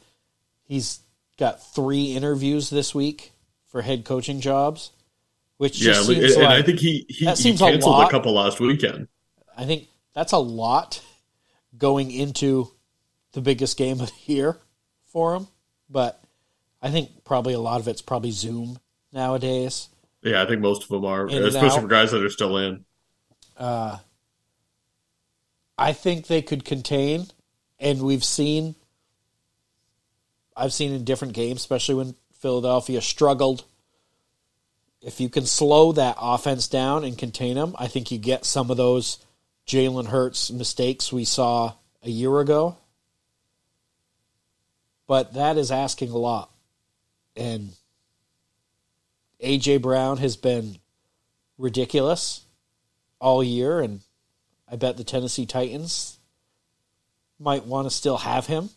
[0.64, 1.00] he's
[1.38, 3.32] got three interviews this week
[3.70, 4.92] for head coaching jobs,
[5.58, 8.60] which yeah, and, like, I think he he, that he canceled a, a couple last
[8.60, 9.08] weekend.
[9.58, 11.02] I think that's a lot
[11.78, 12.72] going into
[13.32, 14.58] the biggest game of the year
[15.06, 15.48] for him,
[15.90, 16.22] but
[16.82, 18.80] I think probably a lot of it's probably Zoom
[19.14, 19.90] nowadays.
[20.22, 22.86] Yeah, I think most of them are, especially for guys that are still in.
[23.58, 23.98] Uh,
[25.78, 27.28] I think they could contain,
[27.80, 28.76] and we've seen
[30.60, 33.64] I've seen in different games, especially when Philadelphia struggled
[35.02, 38.70] if you can slow that offense down and contain them, I think you get some
[38.70, 39.18] of those
[39.66, 41.74] Jalen Hurts mistakes we saw
[42.04, 42.78] a year ago.
[45.08, 46.52] But that is asking a lot.
[47.36, 47.72] And
[49.44, 50.78] AJ Brown has been
[51.58, 52.42] ridiculous
[53.20, 54.02] all year, and
[54.70, 56.20] I bet the Tennessee Titans
[57.40, 58.70] might want to still have him.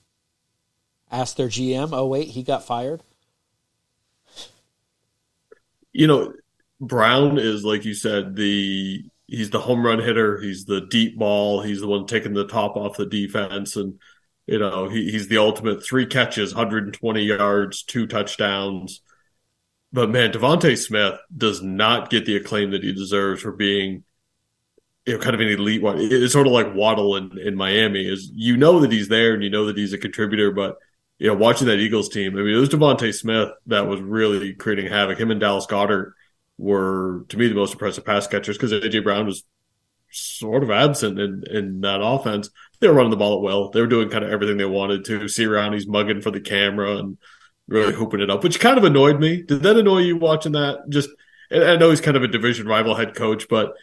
[1.11, 1.91] Ask their GM.
[1.93, 3.03] Oh wait, he got fired.
[5.93, 6.33] You know,
[6.81, 10.41] Brown is like you said the he's the home run hitter.
[10.41, 11.63] He's the deep ball.
[11.63, 14.01] He's the one taking the top off the defense, and
[14.47, 19.01] you know he, he's the ultimate three catches, 120 yards, two touchdowns.
[19.93, 24.05] But man, DeVonta Smith does not get the acclaim that he deserves for being
[25.07, 25.99] you know, kind of an elite one.
[26.01, 29.43] It's sort of like Waddle in, in Miami is you know that he's there and
[29.43, 30.77] you know that he's a contributor, but
[31.23, 34.55] you know, watching that Eagles team, I mean, it was DeVonta Smith that was really
[34.55, 35.21] creating havoc.
[35.21, 36.15] Him and Dallas Goedert
[36.59, 39.45] were, to me, the most impressive pass catchers because AJ Brown was
[40.11, 42.51] sort of absent in, in that offense.
[42.81, 43.71] They were running the ball at will.
[43.71, 45.21] They were doing kind of everything they wanted to.
[45.21, 47.17] Sirianni's mugging for the camera and
[47.69, 49.43] really hooping it up, which kind of annoyed me.
[49.43, 50.89] Did that annoy you watching that?
[50.89, 51.11] Just,
[51.53, 53.75] I know he's kind of a division rival head coach, but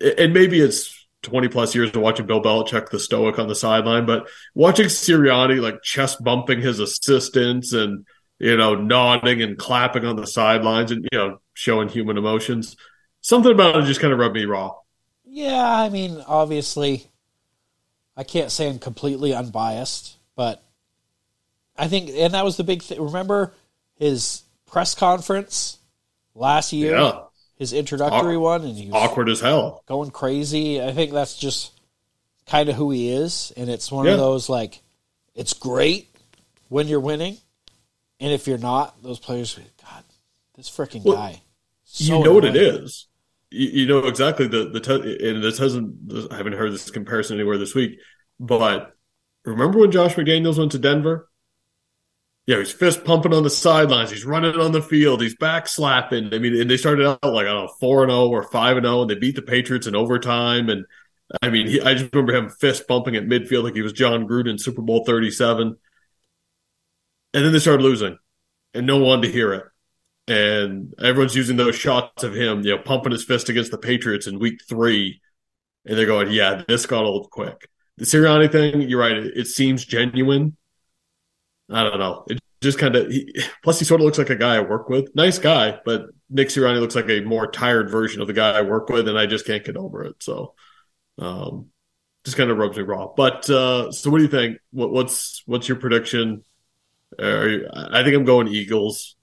[0.00, 0.93] and maybe it's
[1.24, 5.60] 20 plus years of watching Bill Belichick the stoic on the sideline, but watching Sirianni
[5.60, 8.06] like chest bumping his assistants and
[8.38, 12.76] you know nodding and clapping on the sidelines and you know showing human emotions,
[13.20, 14.74] something about it just kind of rubbed me raw.
[15.24, 17.08] Yeah, I mean, obviously,
[18.16, 20.62] I can't say I'm completely unbiased, but
[21.76, 23.02] I think, and that was the big thing.
[23.02, 23.52] Remember
[23.96, 25.78] his press conference
[26.34, 26.96] last year?
[26.96, 27.23] Yeah
[27.56, 30.82] his introductory one, and he was awkward as hell, going crazy.
[30.82, 31.72] I think that's just
[32.46, 34.12] kind of who he is, and it's one yeah.
[34.12, 34.82] of those like
[35.34, 36.08] it's great
[36.68, 37.38] when you're winning,
[38.20, 40.04] and if you're not, those players, God,
[40.56, 41.42] this freaking well, guy.
[41.84, 43.06] So you know what it is.
[43.50, 46.32] You, you, know exactly the the te- and this hasn't.
[46.32, 47.98] I haven't heard this comparison anywhere this week,
[48.40, 48.94] but
[49.44, 51.28] remember when Josh McDaniels went to Denver
[52.46, 54.10] yeah, he's fist pumping on the sidelines.
[54.10, 55.22] He's running on the field.
[55.22, 56.34] He's back slapping.
[56.34, 58.42] I mean, and they started out like I don't know four and zero oh or
[58.42, 60.68] five and zero, and they beat the Patriots in overtime.
[60.68, 60.84] And
[61.40, 64.28] I mean, he, I just remember him fist pumping at midfield like he was Jon
[64.28, 65.76] Gruden, Super Bowl thirty seven.
[67.32, 68.18] And then they started losing,
[68.74, 69.64] and no one to hear it.
[70.28, 74.26] And everyone's using those shots of him, you know, pumping his fist against the Patriots
[74.26, 75.22] in Week Three,
[75.86, 79.16] and they're going, "Yeah, this got old quick." The Sirianni thing, you're right.
[79.16, 80.58] It, it seems genuine
[81.70, 82.24] I don't know.
[82.28, 83.12] It just kind of.
[83.62, 85.14] Plus, he sort of looks like a guy I work with.
[85.14, 88.62] Nice guy, but Nick Sirianni looks like a more tired version of the guy I
[88.62, 90.16] work with, and I just can't get over it.
[90.22, 90.54] So,
[91.18, 91.70] um,
[92.24, 93.08] just kind of rubs me raw.
[93.14, 94.58] But uh, so, what do you think?
[94.72, 96.42] What, what's what's your prediction?
[97.18, 99.16] You, I think I'm going Eagles.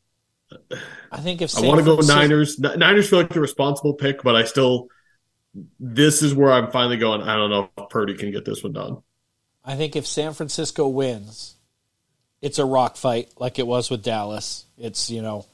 [1.12, 2.60] I think if San I want to go Niners.
[2.60, 4.88] Niners feel like the responsible pick, but I still.
[5.82, 7.22] This is where I'm finally going.
[7.22, 9.04] I don't know if Purdy can get this one done.
[9.66, 11.58] I think if San Francisco wins,
[12.42, 14.66] it's a rock fight like it was with Dallas.
[14.78, 15.46] It's, you know,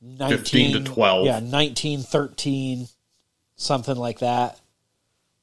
[0.00, 1.26] 19, 15 to 12.
[1.26, 2.88] Yeah, 19 13,
[3.56, 4.60] something like that.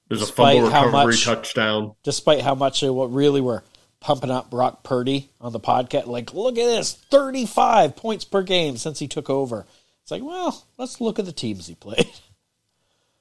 [0.08, 1.96] There's despite a fumble recovery much, touchdown.
[2.04, 3.64] Despite how much they what really were
[4.02, 6.08] pumping up Brock Purdy on the podcast.
[6.08, 9.66] Like, look at this 35 points per game since he took over.
[10.02, 12.10] It's like, well, let's look at the teams he played.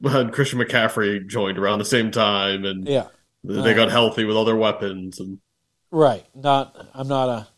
[0.03, 3.09] And Christian McCaffrey joined around the same time, and yeah,
[3.45, 5.21] they got uh, healthy with all their weapons.
[5.21, 5.41] And
[5.91, 6.25] Right.
[6.35, 6.89] Not.
[6.95, 7.49] I'm not a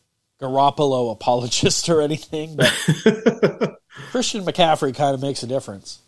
[0.40, 2.66] Garoppolo apologist or anything, but
[4.10, 6.00] Christian McCaffrey kind of makes a difference.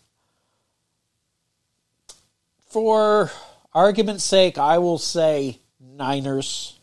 [2.69, 3.31] For
[3.73, 6.77] argument's sake, I will say Niners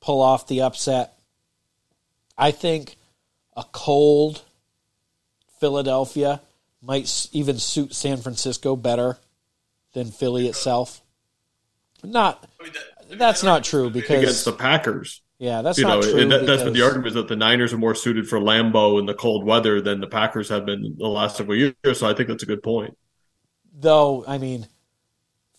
[0.00, 1.18] pull off the upset.
[2.36, 2.96] I think
[3.56, 4.42] a cold
[5.60, 6.40] Philadelphia
[6.80, 9.18] might even suit San Francisco better
[9.92, 11.02] than Philly itself.
[12.02, 12.48] Not
[13.16, 15.22] that's not true because against the Packers.
[15.38, 16.28] Yeah, that's you not know, true.
[16.28, 19.06] That, that's what the argument is that the Niners are more suited for Lambeau in
[19.06, 21.74] the cold weather than the Packers have been the last several years.
[21.94, 22.98] So I think that's a good point.
[23.72, 24.66] Though I mean,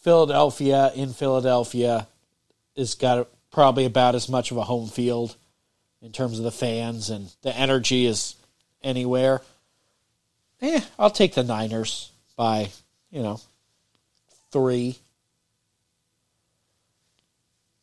[0.01, 2.07] Philadelphia in Philadelphia
[2.75, 5.35] has got probably about as much of a home field
[6.01, 8.35] in terms of the fans and the energy is
[8.83, 9.41] anywhere.
[10.61, 12.69] Eh, I'll take the Niners by
[13.11, 13.39] you know
[14.51, 14.97] three.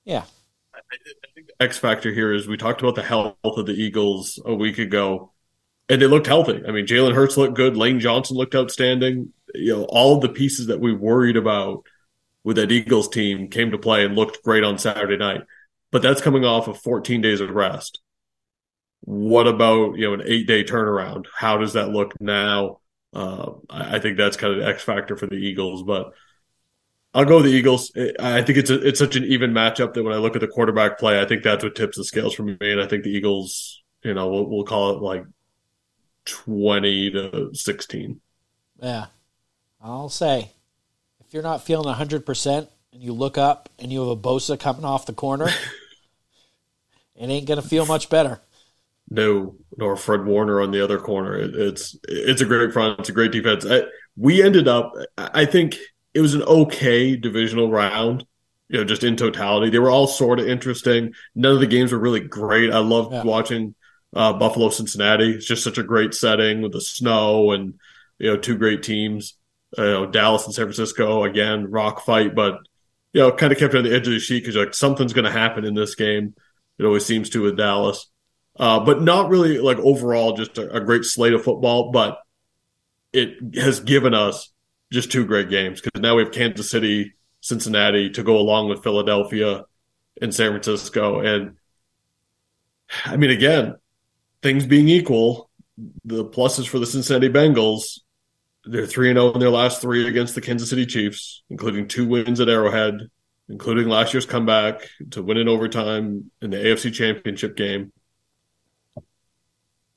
[0.07, 0.25] Yeah.
[0.75, 0.81] I
[1.35, 4.79] think X factor here is we talked about the health of the Eagles a week
[4.79, 5.33] ago,
[5.89, 6.63] and they looked healthy.
[6.67, 7.77] I mean, Jalen Hurts looked good.
[7.77, 9.33] Lane Johnson looked outstanding.
[9.55, 11.85] You know, all the pieces that we worried about
[12.45, 15.43] with that Eagles team came to play and looked great on Saturday night.
[15.93, 18.01] But that's coming off of 14 days of rest.
[19.03, 21.27] what about you know an eight day turnaround?
[21.35, 22.81] How does that look now?
[23.13, 26.13] Uh, I think that's kind of the X factor for the Eagles, but
[27.17, 27.91] I'll go with the Eagles.
[28.21, 30.47] I think it's a, it's such an even matchup that when I look at the
[30.47, 32.59] quarterback play, I think that's what tips the scales for me.
[32.61, 35.25] And I think the Eagles, you know, we'll, we'll call it like
[36.27, 38.21] twenty to sixteen.
[38.83, 39.07] Yeah,
[39.83, 40.51] I'll say
[41.27, 44.61] if you're not feeling hundred percent and you look up and you have a Bosa
[44.61, 45.49] coming off the corner,
[47.17, 48.43] it ain't gonna feel much better.
[49.09, 51.39] No, nor Fred Warner on the other corner.
[51.39, 53.01] It, it's it's a great front.
[53.01, 53.65] It's a great defense.
[53.65, 53.85] I,
[54.19, 54.93] we ended up.
[55.17, 55.79] I think
[56.17, 58.25] it was an okay divisional round.
[58.69, 61.15] You know, just in totality, they were all sort of interesting.
[61.37, 62.73] None of the games were really great.
[62.73, 63.23] I loved yeah.
[63.23, 63.77] watching
[64.13, 65.33] uh, Buffalo Cincinnati.
[65.33, 67.75] It's just such a great setting with the snow and
[68.19, 69.35] you know two great teams.
[69.79, 72.59] Uh, you know, Dallas and San Francisco again, rock fight, but
[73.13, 75.25] you know, kind of kept on the edge of the sheet because like something's going
[75.27, 76.35] to happen in this game.
[76.79, 78.09] It always seems to with Dallas
[78.59, 81.91] uh, but not really like overall just a, a, great slate of football.
[81.91, 82.19] But
[83.13, 84.51] it has given us
[84.93, 88.83] just two great games because now we have Kansas City, Cincinnati to go along with
[88.83, 89.65] Philadelphia
[90.21, 91.21] and San Francisco.
[91.21, 91.57] And
[93.05, 93.77] I mean, again,
[94.43, 95.51] things being equal,
[96.05, 98.01] the pluses for the Cincinnati Bengals.
[98.69, 102.41] They're 3 0 in their last three against the Kansas City Chiefs, including two wins
[102.41, 102.95] at Arrowhead,
[103.49, 107.93] including last year's comeback to win in overtime in the AFC Championship game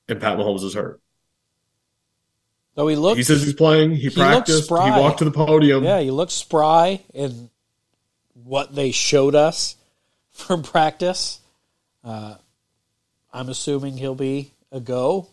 [0.09, 0.99] and Pat Mahomes is hurt.
[2.79, 3.17] So he looked.
[3.17, 3.91] He says he's playing.
[3.91, 4.69] He, he practiced.
[4.69, 5.83] He walked to the podium.
[5.83, 7.49] Yeah, he looks spry in
[8.45, 9.75] what they showed us
[10.31, 11.41] from practice.
[12.05, 12.35] Uh,
[13.33, 15.27] I'm assuming he'll be a go.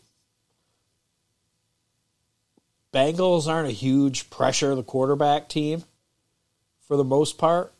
[2.92, 5.84] Bengals aren't a huge pressure the quarterback team
[6.88, 7.72] for the most part.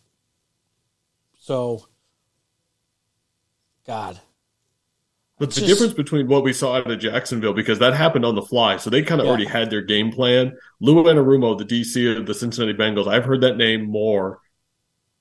[1.41, 1.89] So,
[3.85, 4.21] God,
[5.39, 8.35] but the just, difference between what we saw out of Jacksonville, because that happened on
[8.35, 9.31] the fly, so they kind of yeah.
[9.31, 10.57] already had their game plan.
[10.81, 14.41] Lou Anarumo, the DC of the Cincinnati Bengals, I've heard that name more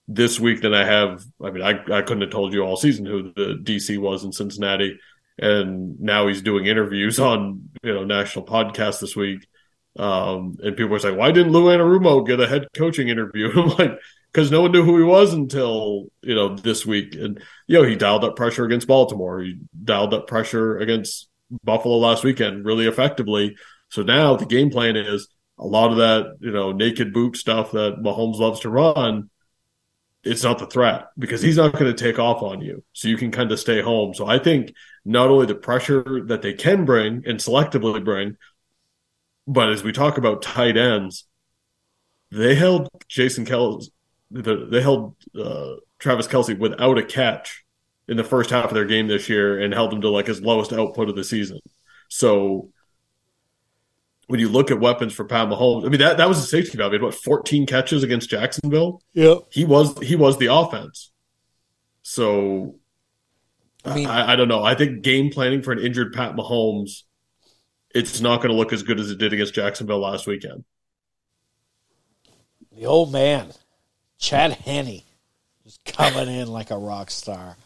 [0.08, 1.26] this week than I have.
[1.44, 4.32] I mean, I, I couldn't have told you all season who the DC was in
[4.32, 4.98] Cincinnati,
[5.38, 9.46] and now he's doing interviews on you know national podcasts this week.
[9.98, 13.50] Um, and people are saying, why didn't Lou Anarumo get a head coaching interview?
[13.56, 14.00] I'm like,
[14.36, 17.16] because no one knew who he was until you know this week.
[17.16, 19.40] And you know he dialed up pressure against Baltimore.
[19.42, 21.30] He dialed up pressure against
[21.64, 23.56] Buffalo last weekend really effectively.
[23.90, 27.72] So now the game plan is a lot of that you know naked boot stuff
[27.72, 29.30] that Mahomes loves to run.
[30.26, 32.84] It's not the threat because he's not going to take off on you.
[32.92, 34.14] So you can kind of stay home.
[34.16, 34.74] So I think
[35.06, 38.36] not only the pressure that they can bring and selectively bring,
[39.48, 41.26] but as we talk about tight ends,
[42.32, 43.92] they held Jason Kelce
[44.32, 47.64] the, they held uh, Travis Kelce without a catch
[48.08, 50.42] in the first half of their game this year and held him to like his
[50.42, 51.60] lowest output of the season.
[52.10, 52.70] So
[54.28, 56.78] when you look at weapons for Pat Mahomes, I mean that that was a safety
[56.78, 56.92] valve.
[56.92, 59.02] He had what 14 catches against Jacksonville.
[59.14, 61.12] Yeah, he was he was the offense.
[62.02, 62.76] So
[63.84, 64.64] I mean, I, I don't know.
[64.64, 67.04] I think game planning for an injured Pat Mahomes,
[67.94, 70.66] it's not going to look as good as it did against Jacksonville last weekend.
[72.76, 73.54] The old man.
[74.18, 75.02] Chad Henne
[75.64, 77.58] just coming in like a rock star.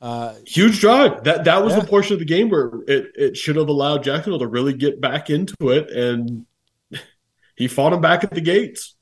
[0.00, 1.24] Uh, Huge drive.
[1.24, 1.80] That that was yeah.
[1.80, 5.00] the portion of the game where it, it should have allowed Jacksonville to really get
[5.00, 6.46] back into it, and
[7.56, 8.94] he fought him back at the gates.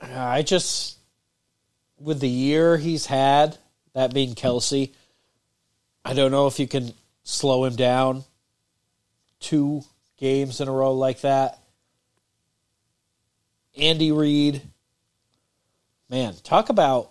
[0.00, 0.98] I just,
[1.98, 3.56] with the year he's had,
[3.94, 4.92] that being Kelce,
[6.04, 8.24] I don't know if you can slow him down
[9.40, 9.82] two
[10.18, 11.58] games in a row like that.
[13.76, 14.62] Andy Reid.
[16.08, 17.10] Man, talk about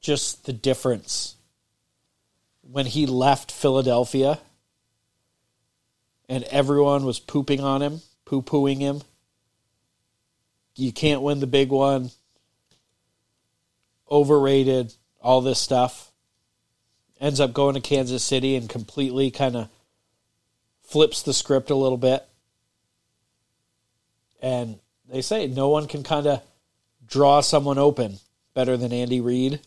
[0.00, 1.36] just the difference
[2.60, 4.40] when he left Philadelphia
[6.28, 9.02] and everyone was pooping on him, poo pooing him.
[10.76, 12.10] You can't win the big one.
[14.10, 16.10] Overrated, all this stuff.
[17.20, 19.68] Ends up going to Kansas City and completely kind of
[20.82, 22.26] flips the script a little bit.
[24.44, 24.78] And
[25.08, 26.42] they say no one can kind of
[27.06, 28.18] draw someone open
[28.52, 29.58] better than Andy Reid.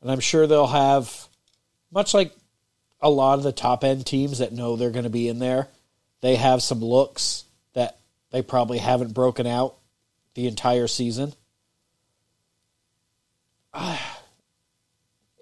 [0.00, 1.26] And I'm sure they'll have,
[1.90, 2.32] much like
[3.00, 5.66] a lot of the top end teams that know they're going to be in there,
[6.20, 7.42] they have some looks
[7.72, 7.98] that
[8.30, 9.74] they probably haven't broken out
[10.34, 11.34] the entire season.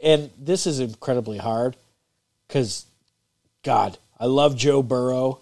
[0.02, 1.76] And this is incredibly hard
[2.48, 2.86] because,
[3.62, 5.40] God, I love Joe Burrow,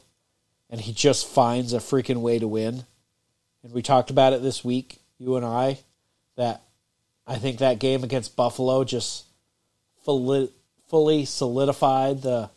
[0.68, 2.82] and he just finds a freaking way to win
[3.62, 5.78] and we talked about it this week, you and I,
[6.36, 6.62] that
[7.26, 9.24] I think that game against Buffalo just
[10.04, 10.50] fully,
[10.88, 12.50] fully solidified the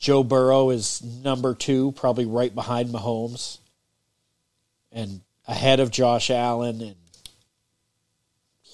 [0.00, 3.58] Joe Burrow is number two, probably right behind Mahomes,
[4.90, 6.96] and ahead of Josh Allen and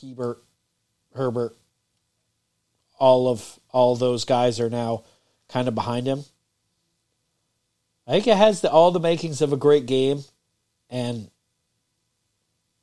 [0.00, 0.42] Hebert,
[1.14, 1.56] Herbert.
[2.98, 5.02] All of all those guys are now
[5.48, 6.24] kind of behind him.
[8.06, 10.22] I think it has the, all the makings of a great game,
[10.90, 11.30] and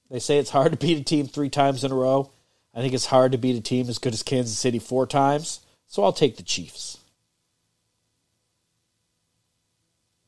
[0.10, 2.32] they say it's hard to beat a team three times in a row.
[2.74, 5.62] I think it's hard to beat a team as good as Kansas City four times,
[5.88, 6.98] so I'll take the Chiefs.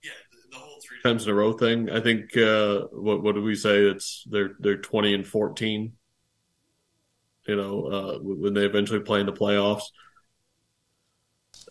[0.03, 0.11] Yeah,
[0.51, 1.89] the whole three times in a row thing.
[1.89, 3.79] I think uh, what what do we say?
[3.85, 5.93] It's they're they're twenty and fourteen.
[7.47, 9.83] You know, uh, when they eventually play in the playoffs.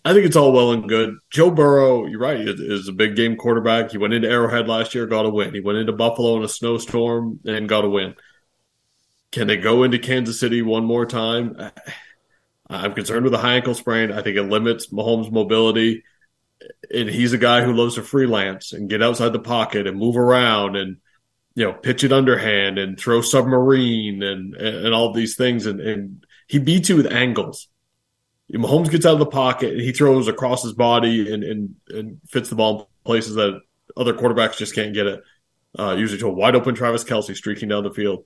[0.05, 1.17] I think it's all well and good.
[1.31, 3.89] Joe Burrow, you're right, is a big game quarterback.
[3.89, 5.51] He went into Arrowhead last year, got a win.
[5.51, 8.13] He went into Buffalo in a snowstorm and got a win.
[9.31, 11.57] Can they go into Kansas City one more time?
[12.69, 14.11] I'm concerned with a high ankle sprain.
[14.11, 16.03] I think it limits Mahomes' mobility.
[16.93, 20.17] And he's a guy who loves to freelance and get outside the pocket and move
[20.17, 20.97] around and
[21.55, 25.79] you know pitch it underhand and throw submarine and and, and all these things and,
[25.79, 27.67] and he beats you with angles
[28.53, 32.19] Mahomes gets out of the pocket and he throws across his body and, and, and
[32.29, 33.59] fits the ball in places that
[33.97, 35.23] other quarterbacks just can't get it.
[35.77, 38.25] Uh, usually to a wide open Travis Kelce streaking down the field.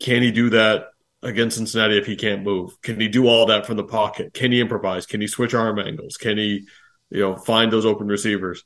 [0.00, 0.86] Can he do that
[1.22, 2.80] against Cincinnati if he can't move?
[2.82, 4.34] Can he do all that from the pocket?
[4.34, 5.06] Can he improvise?
[5.06, 6.16] Can he switch arm angles?
[6.16, 6.66] Can he,
[7.10, 8.64] you know, find those open receivers?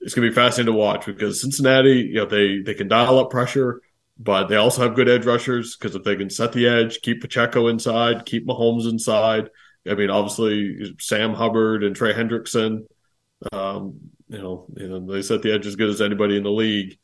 [0.00, 3.18] It's going to be fascinating to watch because Cincinnati, you know, they they can dial
[3.18, 3.82] up pressure,
[4.18, 7.20] but they also have good edge rushers because if they can set the edge, keep
[7.20, 9.50] Pacheco inside, keep Mahomes inside,
[9.90, 12.86] I mean, obviously Sam Hubbard and Trey Hendrickson.
[13.52, 14.66] Um, you know,
[15.06, 16.98] they set the edge as good as anybody in the league.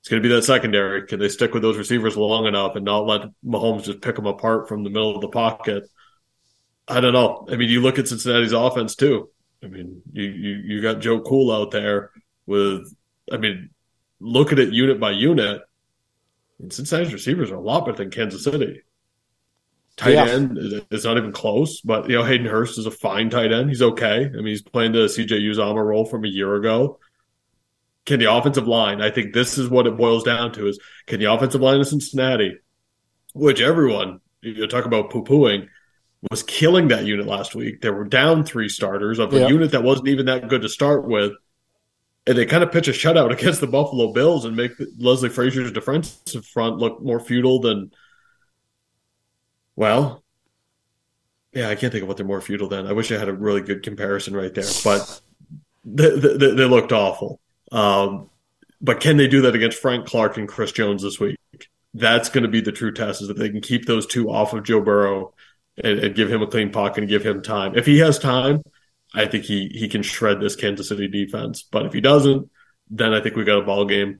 [0.00, 1.06] It's going to be that secondary.
[1.06, 4.26] Can they stick with those receivers long enough and not let Mahomes just pick them
[4.26, 5.84] apart from the middle of the pocket?
[6.86, 7.46] I don't know.
[7.50, 9.30] I mean, you look at Cincinnati's offense too.
[9.62, 12.10] I mean, you you, you got Joe Cool out there
[12.46, 12.82] with.
[13.32, 13.70] I mean,
[14.20, 15.62] look at it unit by unit.
[16.58, 18.82] And Cincinnati's receivers are a lot better than Kansas City.
[19.96, 20.24] Tight yeah.
[20.24, 20.58] end
[20.90, 23.68] is not even close, but you know Hayden Hurst is a fine tight end.
[23.68, 24.24] He's okay.
[24.24, 26.98] I mean, he's playing the CJ Uzomah role from a year ago.
[28.04, 29.00] Can the offensive line?
[29.00, 31.86] I think this is what it boils down to: is can the offensive line of
[31.86, 32.56] Cincinnati,
[33.34, 35.68] which everyone you talk about poo pooing,
[36.30, 37.80] was killing that unit last week.
[37.80, 39.48] They were down three starters of a yeah.
[39.48, 41.32] unit that wasn't even that good to start with.
[42.26, 45.72] And they kind of pitch a shutout against the Buffalo Bills and make Leslie Frazier's
[45.72, 47.90] defensive front look more futile than
[49.76, 50.22] well,
[51.52, 52.86] yeah, I can't think of what they're more futile than.
[52.86, 55.20] I wish I had a really good comparison right there, but
[55.84, 57.40] they, they, they looked awful.
[57.70, 58.30] Um,
[58.80, 61.38] but can they do that against Frank Clark and Chris Jones this week?
[61.94, 64.52] That's going to be the true test is that they can keep those two off
[64.52, 65.32] of Joe Burrow
[65.82, 67.76] and, and give him a clean pocket and give him time.
[67.76, 68.62] If he has time,
[69.14, 71.62] I think he he can shred this Kansas City defense.
[71.62, 72.50] But if he doesn't,
[72.90, 74.18] then I think we got a ball game.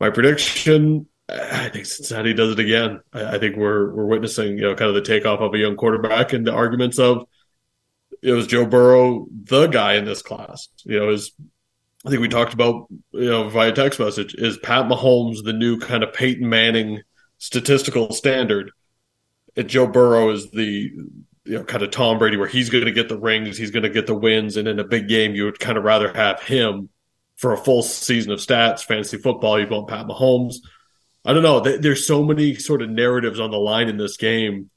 [0.00, 3.00] My prediction I think Cincinnati does it again.
[3.12, 5.76] I, I, think we're we're witnessing, you know, kind of the takeoff of a young
[5.76, 7.26] quarterback and the arguments of
[8.22, 10.68] it was Joe Burrow the guy in this class.
[10.84, 11.32] You know, is
[12.04, 15.78] I think we talked about, you know, via text message, is Pat Mahomes the new
[15.78, 17.02] kind of Peyton Manning
[17.38, 18.72] statistical standard?
[19.56, 20.90] And Joe Burrow is the
[21.44, 23.82] you know kind of Tom Brady where he's going to get the rings, he's going
[23.82, 26.40] to get the wins, and in a big game you would kind of rather have
[26.42, 26.88] him
[27.36, 29.58] for a full season of stats, fantasy football.
[29.58, 30.56] You want Pat Mahomes
[31.24, 31.60] I don't know.
[31.60, 34.70] There's so many sort of narratives on the line in this game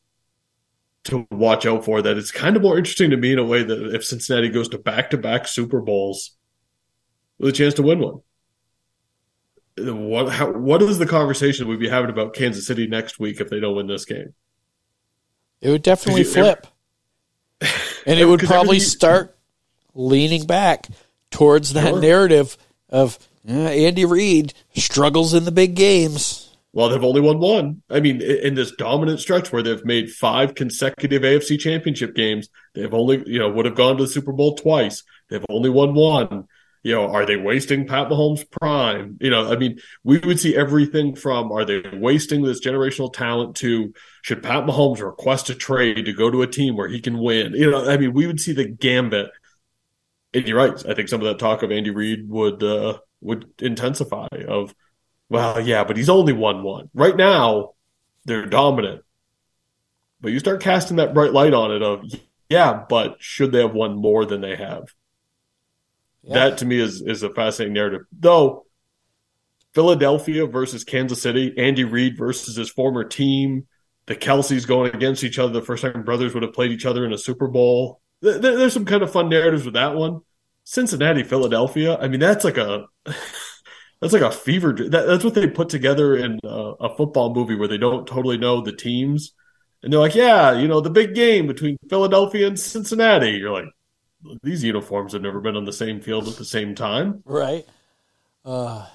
[1.06, 3.62] to watch out for that it's kind of more interesting to me in a way
[3.62, 6.32] that if Cincinnati goes to back to back Super Bowls
[7.38, 8.22] with a chance to win one.
[9.78, 13.50] What how, what is the conversation we'd be having about Kansas City next week if
[13.50, 14.34] they don't win this game?
[15.62, 16.68] It would definitely you, flip.
[18.06, 19.38] and it would probably start
[19.96, 20.88] leaning back
[21.32, 22.02] towards that sure.
[22.02, 22.58] narrative
[22.89, 23.18] of
[23.48, 26.50] Andy Reid struggles in the big games.
[26.74, 27.84] Well, they've only won one.
[27.89, 32.94] I mean, in this dominant stretch where they've made five consecutive AFC championship games, they've
[32.94, 35.04] only, you know, would have gone to the Super Bowl twice.
[35.30, 36.48] They've only won one.
[36.82, 39.18] You know, are they wasting Pat Mahomes' prime?
[39.22, 43.56] You know, I mean, we would see everything from are they wasting this generational talent
[43.58, 47.20] to should Pat Mahomes request a trade to go to a team where he can
[47.20, 47.54] win?
[47.54, 49.30] You know, I mean, we would see the gambit.
[50.34, 50.74] And you're right.
[50.89, 54.74] I think some of that talk of Andy Reid would uh, would intensify of
[55.30, 57.71] well yeah but he's only won one right now
[58.26, 59.01] they're dominant
[60.21, 62.03] but you start casting that bright light on it of
[62.49, 64.93] yeah but should they have won more than they have
[66.24, 66.34] yeah.
[66.34, 68.65] that to me is is a fascinating narrative though
[69.74, 73.67] Philadelphia versus Kansas City, Andy Reid versus his former team.
[74.05, 77.05] the Kelces going against each other the first time brothers would have played each other
[77.05, 78.01] in a Super Bowl.
[78.21, 80.21] There's some kind of fun narratives with that one.
[80.64, 81.97] Cincinnati, Philadelphia.
[81.97, 84.74] I mean, that's like a that's like a fever.
[84.74, 88.38] That, that's what they put together in a, a football movie where they don't totally
[88.38, 89.34] know the teams,
[89.82, 93.32] and they're like, yeah, you know, the big game between Philadelphia and Cincinnati.
[93.32, 93.70] You're like,
[94.41, 97.66] these uniforms have never been on the same field at the same time, right?
[98.45, 98.88] Uh,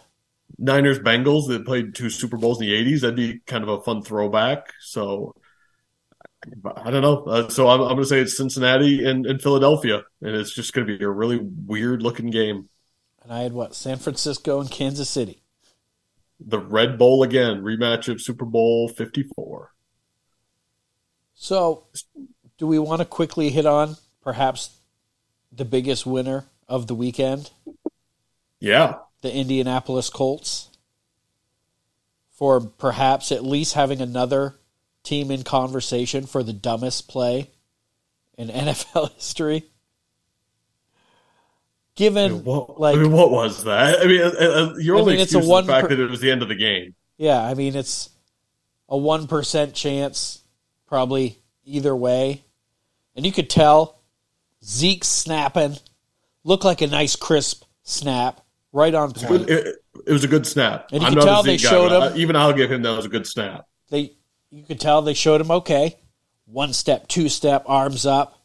[0.58, 3.00] Niners Bengals that played two Super Bowls in the '80s.
[3.02, 4.72] That'd be kind of a fun throwback.
[4.80, 5.34] So
[6.76, 7.24] I don't know.
[7.24, 10.72] Uh, so I'm, I'm going to say it's Cincinnati and, and Philadelphia, and it's just
[10.72, 12.68] going to be a really weird looking game.
[13.22, 15.42] And I had what San Francisco and Kansas City.
[16.40, 19.72] The Red Bowl again, rematch of Super Bowl 54.
[21.34, 21.86] So,
[22.58, 24.78] do we want to quickly hit on perhaps
[25.52, 27.50] the biggest winner of the weekend?
[28.60, 28.96] Yeah.
[29.22, 30.68] The Indianapolis Colts.
[32.32, 34.54] For perhaps at least having another
[35.02, 37.50] team in conversation for the dumbest play
[38.36, 39.64] in NFL history.
[41.94, 44.00] Given I mean, what, like I mean, what was that?
[44.00, 46.02] I mean, uh, uh, you're I only mean, it's a one the fact per- that
[46.02, 46.94] it was the end of the game.
[47.16, 48.10] Yeah, I mean it's
[48.88, 50.42] a one percent chance,
[50.86, 52.44] probably either way,
[53.16, 54.00] and you could tell
[54.64, 55.76] Zeke snapping
[56.44, 58.42] looked like a nice crisp snap
[58.72, 59.50] right on point.
[59.50, 59.76] It,
[60.06, 60.90] it was a good snap.
[60.92, 62.96] And you I'm could tell they guy, showed but him- Even I'll give him that
[62.96, 63.66] was a good snap.
[63.90, 64.12] They
[64.50, 65.96] you could tell they showed him okay,
[66.46, 68.38] one step, two step, arms up.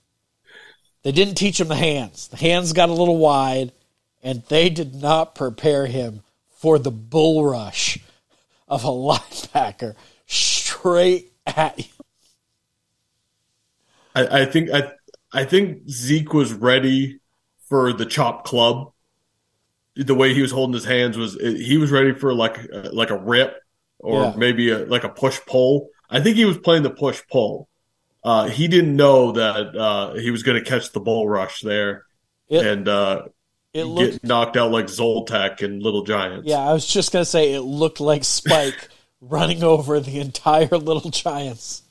[1.03, 2.27] They didn't teach him the hands.
[2.29, 3.71] The hands got a little wide,
[4.21, 7.99] and they did not prepare him for the bull rush
[8.67, 9.95] of a linebacker
[10.27, 11.85] straight at you.
[14.15, 14.91] I, I think I
[15.31, 17.19] I think Zeke was ready
[17.67, 18.91] for the chop club.
[19.95, 22.57] The way he was holding his hands was he was ready for like
[22.91, 23.55] like a rip
[23.99, 24.33] or Yeah.
[24.35, 25.89] maybe a, like a push pull.
[26.13, 27.67] I think he was playing the push pull.
[28.23, 32.05] Uh, he didn't know that uh, he was going to catch the bull rush there
[32.47, 33.23] It, and uh,
[33.73, 36.47] it looked get knocked out like Zoltak and Little Giants.
[36.47, 38.89] Yeah, I was just gonna say it looked like Spike
[39.21, 41.81] running over the entire Little Giants.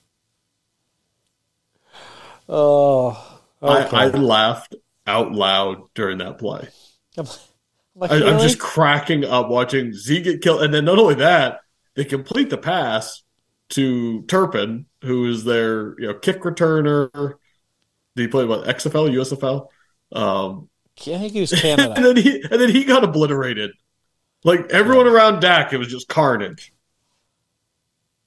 [2.49, 3.97] Oh, okay.
[3.97, 6.68] I, I laughed out loud during that play.
[7.18, 7.27] I'm
[7.97, 11.61] like, I, I'm just cracking up watching Z get killed, and then not only that,
[11.95, 13.22] they complete the pass
[13.73, 17.11] to Turpin, who is their you know kick returner.
[18.16, 19.68] Did he play what XFL, USFL?
[20.12, 20.68] Um,
[21.01, 22.01] I think he was and Canada.
[22.03, 23.73] then he and then he got obliterated.
[24.45, 26.73] Like everyone around Dak, it was just carnage.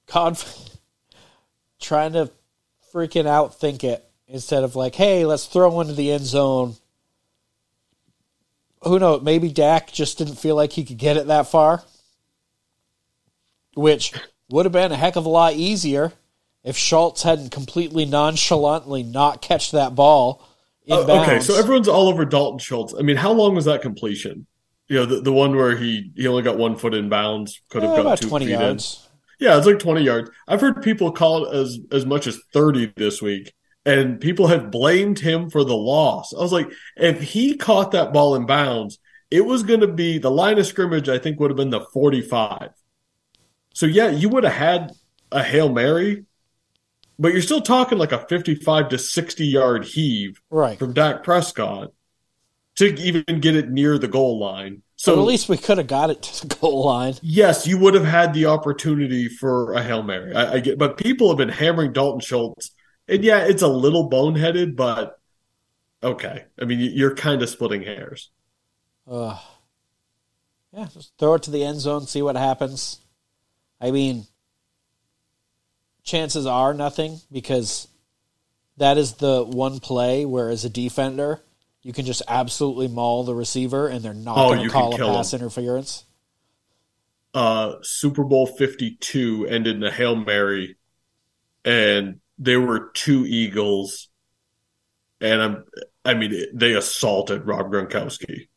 [0.06, 0.78] Conf-
[1.80, 2.30] trying to
[2.92, 6.76] freaking outthink it instead of like, hey, let's throw into the end zone.
[8.82, 9.22] Who knows?
[9.22, 11.82] Maybe Dak just didn't feel like he could get it that far,
[13.74, 14.12] which
[14.50, 16.12] would have been a heck of a lot easier
[16.64, 20.46] if Schultz hadn't completely nonchalantly not catch that ball
[20.84, 21.28] in Uh, bounds.
[21.28, 22.94] okay, so everyone's all over Dalton Schultz.
[22.98, 24.46] I mean, how long was that completion?
[24.88, 27.82] You know, the, the one where he he only got one foot in bounds, could
[27.82, 28.60] have Eh, got two twenty feet in.
[28.60, 29.02] yards.
[29.38, 30.30] Yeah, it's like 20 yards.
[30.48, 33.52] I've heard people call it as as much as 30 this week,
[33.84, 36.32] and people have blamed him for the loss.
[36.32, 38.98] I was like, if he caught that ball in bounds,
[39.30, 41.08] it was going to be the line of scrimmage.
[41.10, 42.70] I think would have been the 45.
[43.76, 44.92] So yeah, you would have had
[45.30, 46.24] a hail mary,
[47.18, 50.78] but you're still talking like a 55 to 60 yard heave Right.
[50.78, 51.92] from Dak Prescott
[52.76, 54.80] to even get it near the goal line.
[54.96, 57.16] So So at least we could have got it to the goal line.
[57.20, 60.34] Yes, you would have had the opportunity for a hail mary.
[60.34, 62.70] I, I get, but people have been hammering Dalton Schultz,
[63.08, 65.20] and yeah, it's a little boneheaded, but
[66.02, 66.46] okay.
[66.58, 68.30] I mean, you- you're kind of splitting hairs.
[69.06, 69.36] Ugh.
[70.72, 73.00] Yeah, just throw it to the end zone, see what happens.
[73.80, 74.26] I mean,
[76.04, 77.88] chances are nothing because
[78.76, 81.42] that is the one play where, as a defender,
[81.82, 84.98] you can just absolutely maul the receiver and they're not Oh, going to call a
[85.00, 85.34] pass him.
[85.34, 86.04] interference.
[87.34, 90.76] Uh, Super Bowl 52 ended in a hail mary,
[91.64, 94.08] and there were two Eagles,
[95.20, 95.64] and I'm,
[96.04, 98.48] I mean, they assaulted Rob Gronkowski.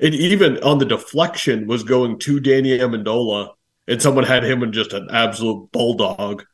[0.00, 3.54] And even on the deflection was going to Danny Amendola,
[3.88, 6.44] and someone had him in just an absolute bulldog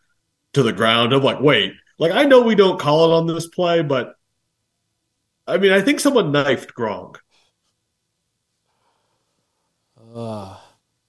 [0.55, 1.13] to the ground.
[1.13, 4.15] I'm like, wait, like I know we don't call it on this play, but
[5.47, 7.17] I mean, I think someone knifed Gronk.
[10.15, 10.57] Ugh.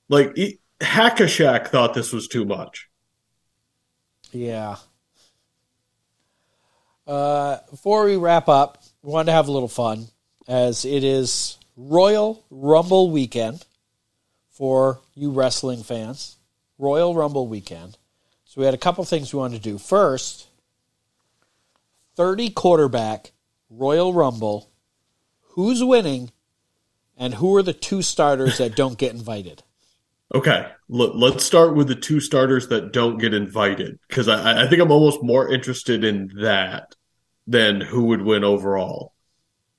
[0.09, 2.89] Like he, Hackashack thought this was too much.
[4.31, 4.77] Yeah.
[7.07, 10.07] Uh, before we wrap up, we wanted to have a little fun
[10.47, 13.63] as it is Royal Rumble weekend
[14.55, 16.37] for you wrestling fans.
[16.77, 17.97] Royal Rumble weekend.
[18.45, 19.77] So we had a couple things we wanted to do.
[19.77, 20.47] First,
[22.15, 23.33] 30 quarterback
[23.69, 24.71] Royal Rumble.
[25.49, 26.31] Who's winning
[27.17, 29.63] and who are the two starters that don't get invited?
[30.33, 34.67] Okay, Let, let's start with the two starters that don't get invited because I, I
[34.67, 36.95] think I'm almost more interested in that
[37.47, 39.13] than who would win overall.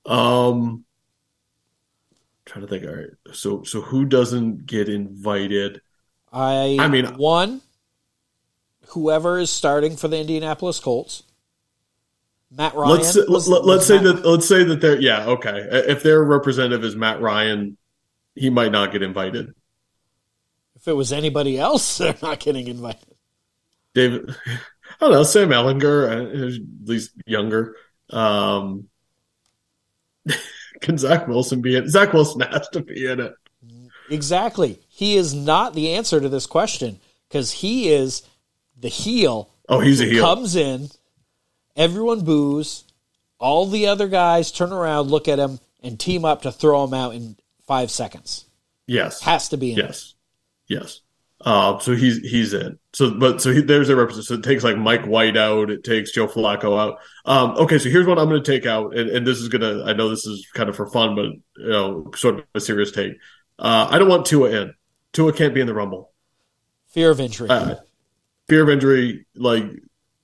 [0.05, 0.85] Um,
[2.47, 2.85] trying to think.
[2.85, 5.81] All right, so so who doesn't get invited?
[6.31, 7.61] I I mean- one
[8.89, 11.23] whoever is starting for the Indianapolis Colts.
[12.49, 12.91] Matt Ryan.
[12.97, 16.23] let's was- let, us say Matt- that let's say that they're yeah okay if their
[16.23, 17.77] representative is Matt Ryan,
[18.35, 19.53] he might not get invited.
[20.77, 23.03] if it was anybody else, they're not getting invited.
[23.93, 24.57] David, I
[25.01, 27.75] don't know Sam Ehlinger, uh, at least younger.
[28.09, 28.87] Um,
[30.81, 31.89] can Zach Wilson be in?
[31.89, 33.33] Zach Wilson has to be in it.
[34.09, 34.79] Exactly.
[34.87, 38.23] He is not the answer to this question because he is
[38.79, 40.23] the heel Oh, he's a heel.
[40.23, 40.87] comes in,
[41.75, 42.85] everyone boos,
[43.39, 46.93] all the other guys turn around, look at him, and team up to throw him
[46.93, 48.45] out in five seconds.
[48.87, 49.77] yes, Has to be in.
[49.77, 50.13] yes,
[50.67, 51.01] yes.
[51.41, 52.79] Uh, so he's he's in.
[52.97, 54.25] So, but so he, there's a representative.
[54.25, 55.69] So it takes like Mike White out.
[55.69, 56.97] It takes Joe Flacco out.
[57.25, 59.83] Um, okay, so here's what I'm going to take out, and, and this is gonna.
[59.83, 61.25] I know this is kind of for fun, but
[61.61, 63.13] you know, sort of a serious take.
[63.59, 64.73] Uh, I don't want Tua in.
[65.13, 66.11] Tua can't be in the Rumble.
[66.87, 67.47] Fear of injury.
[67.51, 67.75] Uh,
[68.49, 69.65] fear of injury, like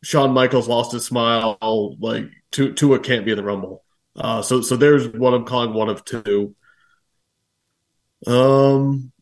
[0.02, 1.60] Shawn Michaels lost his smile,
[2.00, 3.84] like Tua, Tua can't be in the Rumble.
[4.16, 6.56] Uh, so so there's what I'm calling one of two.
[8.26, 9.12] Um,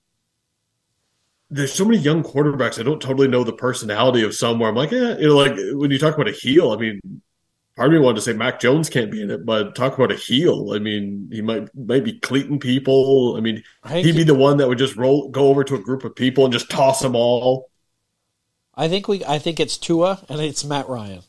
[1.52, 2.80] there's so many young quarterbacks.
[2.80, 4.58] I don't totally know the personality of some.
[4.58, 7.00] Where I'm like, yeah, you know, like when you talk about a heel, I mean,
[7.76, 10.12] part of me wanted to say Mac Jones can't be in it, but talk about
[10.12, 10.72] a heel.
[10.74, 13.36] I mean, he might might be cleating people.
[13.38, 15.80] I mean, I he'd be the one that would just roll go over to a
[15.80, 17.70] group of people and just toss them all.
[18.74, 19.24] I think we.
[19.26, 21.22] I think it's Tua and it's Matt Ryan.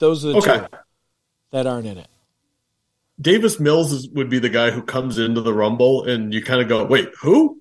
[0.00, 0.58] Those are the Okay.
[0.58, 0.66] two
[1.52, 2.08] that aren't in it.
[3.20, 6.60] Davis Mills is, would be the guy who comes into the Rumble, and you kind
[6.60, 7.60] of go, "Wait, who?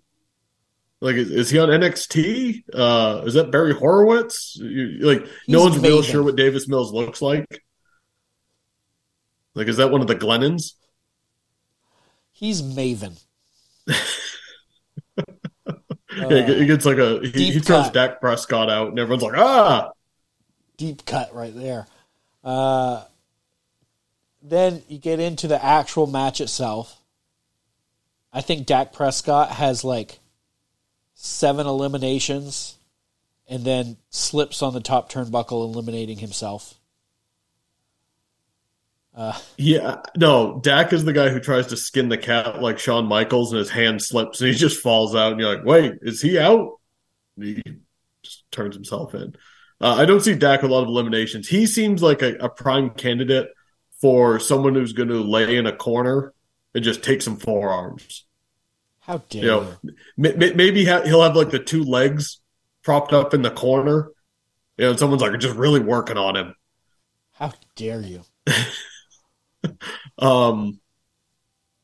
[1.00, 2.64] Like, is, is he on NXT?
[2.74, 4.56] Uh, is that Barry Horowitz?
[4.56, 7.64] You, like, no He's one's real sure what Davis Mills looks like.
[9.54, 10.74] Like, is that one of the Glennons?
[12.32, 13.20] He's Maven.
[13.88, 13.96] yeah,
[16.46, 17.94] he gets like a he, he throws cut.
[17.94, 19.92] Dak Prescott out, and everyone's like, "Ah,
[20.78, 21.88] deep cut right there.
[22.44, 23.04] Uh,
[24.42, 27.02] then you get into the actual match itself.
[28.32, 30.20] I think Dak Prescott has like
[31.18, 32.78] seven eliminations
[33.50, 36.76] and then slips on the top turnbuckle, eliminating himself.
[39.58, 43.52] yeah." No, Dak is the guy who tries to skin the cat like Shawn Michaels,
[43.52, 46.38] and his hand slips, and he just falls out, and you're like, "Wait, is he
[46.38, 46.80] out?"
[47.36, 47.64] And he
[48.22, 49.36] just turns himself in.
[49.82, 51.48] Uh, I don't see Dak with a lot of eliminations.
[51.48, 53.50] He seems like a, a prime candidate
[54.02, 56.34] for someone who's going to lay in a corner
[56.76, 58.27] and just take some forearms.
[59.08, 59.78] How dare You know,
[60.18, 62.42] maybe ha- he'll have like the two legs
[62.84, 64.10] propped up in the corner.
[64.78, 66.54] You know, and someone's like just really working on him.
[67.32, 68.22] How dare you?
[70.20, 70.80] Um,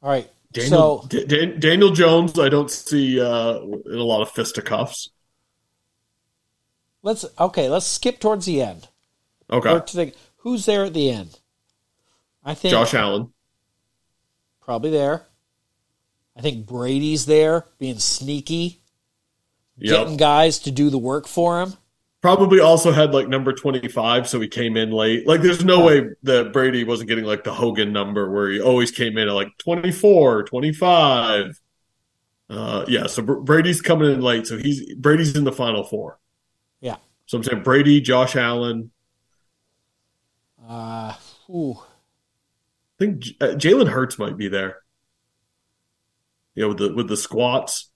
[0.02, 0.30] All right.
[0.52, 5.10] Daniel, so D- Dan- Daniel Jones, I don't see uh, in a lot of fisticuffs.
[7.02, 7.70] let's okay.
[7.70, 8.88] Let's skip towards the end.
[9.52, 11.40] Okay, to the, who's there at the end?
[12.44, 13.34] I think Josh Allen.
[14.62, 15.26] probably there.
[16.36, 18.82] I think Brady's there, being sneaky,
[19.80, 21.74] getting guys to do the work for him.
[22.22, 25.28] Probably also had like number 25, so he came in late.
[25.28, 28.92] Like, there's no way that Brady wasn't getting like the Hogan number where he always
[28.92, 31.60] came in at like 24, 25.
[32.50, 36.20] Uh, yeah, so Brady's coming in late, so he's Brady's in the final four.
[36.82, 36.98] Yeah.
[37.26, 38.92] So I'm saying Brady, Josh Allen.
[40.68, 41.14] Uh,
[41.50, 44.83] ooh, I think J- uh, Jalen Hurts might be there.
[46.56, 47.90] You know, with the with the squats.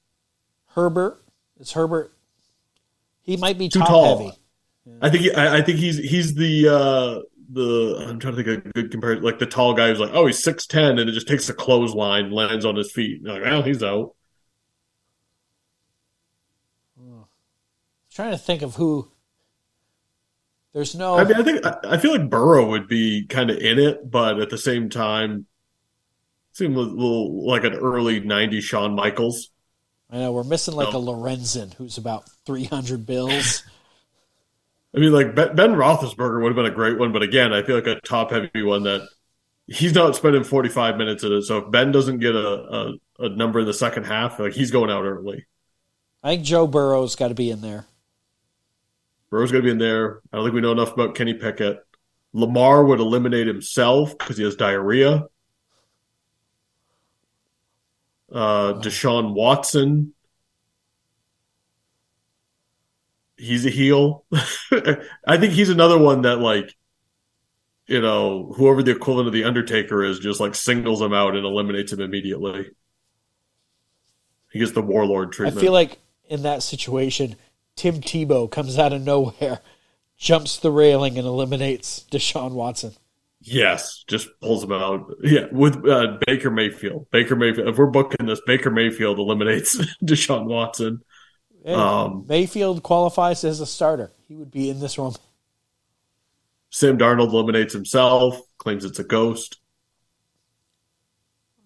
[0.68, 1.24] Herbert.
[1.60, 2.14] It's Herbert.
[3.22, 4.18] He might be Too tall.
[4.18, 4.38] heavy.
[5.02, 8.48] I think he, I, I think he's he's the uh the I'm trying to think
[8.48, 11.10] of a good comparison like the tall guy who's like oh he's six ten and
[11.10, 14.14] it just takes a clothesline lands on his feet like well he's out
[18.18, 19.12] trying to think of who.
[20.74, 21.18] There's no.
[21.18, 24.10] I mean I think I, I feel like Burrow would be kind of in it
[24.10, 25.46] but at the same time
[26.58, 29.52] seemed a little like an early '90s Shawn Michaels
[30.10, 31.00] I know we're missing like No.
[31.00, 33.64] a Lorenzen who's about 300 bills.
[34.96, 37.62] I mean like Ben, ben Roethlisberger would have been a great one but again I
[37.64, 39.08] feel like a top heavy one that
[39.68, 42.48] he's not spending 45 minutes in it so if Ben doesn't get a,
[43.20, 45.46] a, a number in the second half like he's going out early.
[46.24, 47.86] I think Joe Burrow's got to be in there.
[49.30, 50.22] Burrow's going to be in there.
[50.32, 51.80] I don't think we know enough about Kenny Pickett.
[52.34, 55.26] Lamar would eliminate himself because he has diarrhea.
[58.32, 60.14] Uh, Deshaun Watson.
[63.38, 64.26] He's a heel.
[64.72, 66.76] I think he's another one that, like,
[67.86, 71.46] you know, whoever the equivalent of the Undertaker is, just like singles him out and
[71.46, 72.72] eliminates him immediately.
[74.52, 75.58] He gets the warlord treatment.
[75.58, 77.36] I feel like in that situation,
[77.76, 79.60] Tim Tebow comes out of nowhere,
[80.18, 82.94] jumps the railing, and eliminates Deshaun Watson.
[83.50, 85.10] Yes, just pulls him out.
[85.24, 87.08] Yeah, with uh, Baker Mayfield.
[87.12, 87.70] Baker Mayfield.
[87.70, 91.02] If we're booking this, Baker Mayfield eliminates Deshaun Watson.
[91.66, 94.12] Um, Mayfield qualifies as a starter.
[94.28, 95.16] He would be in this room.
[96.72, 99.58] Sam Darnold eliminates himself, claims it's a ghost.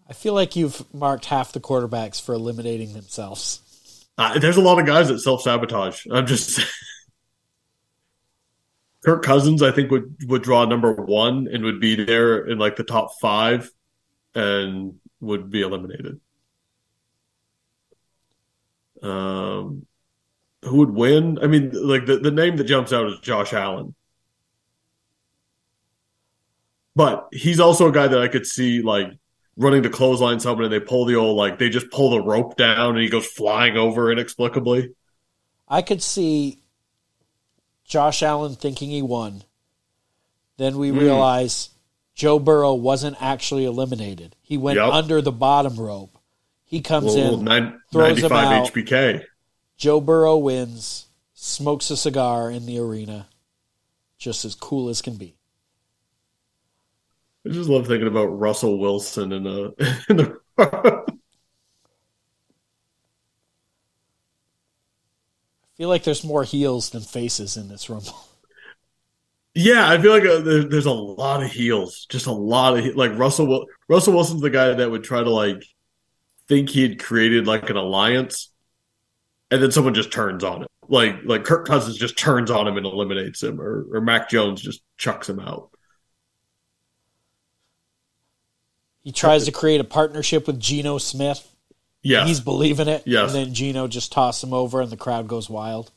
[0.07, 4.05] I feel like you've marked half the quarterbacks for eliminating themselves.
[4.19, 6.05] Uh, there's a lot of guys that self sabotage.
[6.11, 6.59] I'm just.
[9.03, 12.75] Kirk Cousins, I think, would would draw number one and would be there in like
[12.75, 13.71] the top five,
[14.35, 16.19] and would be eliminated.
[19.01, 19.87] Um,
[20.63, 21.39] who would win?
[21.41, 23.95] I mean, like the, the name that jumps out is Josh Allen,
[26.95, 29.07] but he's also a guy that I could see like
[29.57, 32.55] running to clothesline someone and they pull the old like they just pull the rope
[32.55, 34.93] down and he goes flying over inexplicably.
[35.67, 36.60] I could see
[37.91, 39.43] Josh Allen thinking he won.
[40.55, 40.99] Then we mm.
[41.01, 41.71] realize
[42.15, 44.33] Joe Burrow wasn't actually eliminated.
[44.41, 44.93] He went yep.
[44.93, 46.17] under the bottom rope.
[46.63, 48.71] He comes in, nine, throws him out.
[48.71, 49.25] HBK.
[49.75, 53.27] Joe Burrow wins, smokes a cigar in the arena,
[54.17, 55.35] just as cool as can be.
[57.45, 59.63] I just love thinking about Russell Wilson in a
[60.09, 61.17] in the.
[65.81, 68.13] Feel like there's more heels than faces in this rumble.
[69.53, 72.95] Yeah, I feel like uh, there, there's a lot of heels, just a lot of
[72.95, 73.65] like Russell.
[73.89, 75.61] Russell Wilson's the guy that would try to like
[76.47, 78.49] think he had created like an alliance,
[79.49, 80.69] and then someone just turns on it.
[80.87, 84.61] Like like Kirk Cousins just turns on him and eliminates him, or or Mac Jones
[84.61, 85.71] just chucks him out.
[89.03, 91.50] He tries to create a partnership with Geno Smith.
[92.03, 92.25] Yeah.
[92.25, 93.03] He's believing it.
[93.05, 93.33] Yes.
[93.33, 95.91] And then Geno just tosses him over and the crowd goes wild.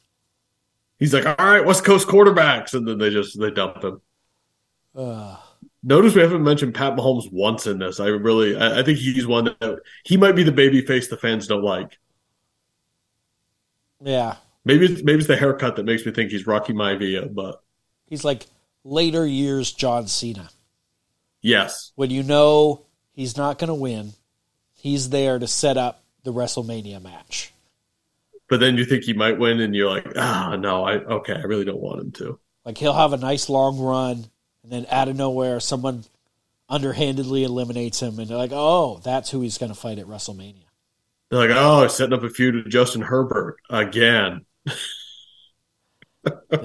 [0.98, 2.74] He's like, all right, West Coast quarterbacks.
[2.74, 4.00] And then they just, they dump him.
[4.94, 5.36] Uh,
[5.82, 8.00] Notice we haven't mentioned Pat Mahomes once in this.
[8.00, 11.16] I really, I, I think he's one that he might be the baby face the
[11.16, 11.98] fans don't like.
[14.02, 14.36] Yeah.
[14.64, 17.62] Maybe it's, maybe it's the haircut that makes me think he's Rocky Maivia, but
[18.06, 18.46] he's like
[18.82, 20.48] later years John Cena.
[21.42, 21.92] Yes.
[21.96, 24.12] When you know He's not going to win.
[24.84, 27.54] He's there to set up the WrestleMania match.
[28.50, 31.44] But then you think he might win, and you're like, ah, no, I okay, I
[31.44, 32.38] really don't want him to.
[32.66, 34.26] Like he'll have a nice long run,
[34.62, 36.04] and then out of nowhere, someone
[36.68, 40.66] underhandedly eliminates him, and they're like, oh, that's who he's going to fight at WrestleMania.
[41.30, 44.44] They're like, oh, setting up a feud with Justin Herbert again.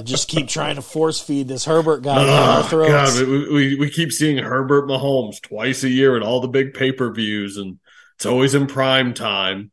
[0.03, 3.17] just keep trying to force feed this Herbert guy down our throats.
[3.17, 6.73] God, we, we, we keep seeing Herbert Mahomes twice a year at all the big
[6.73, 7.79] pay per views, and
[8.19, 9.71] it's always in prime time.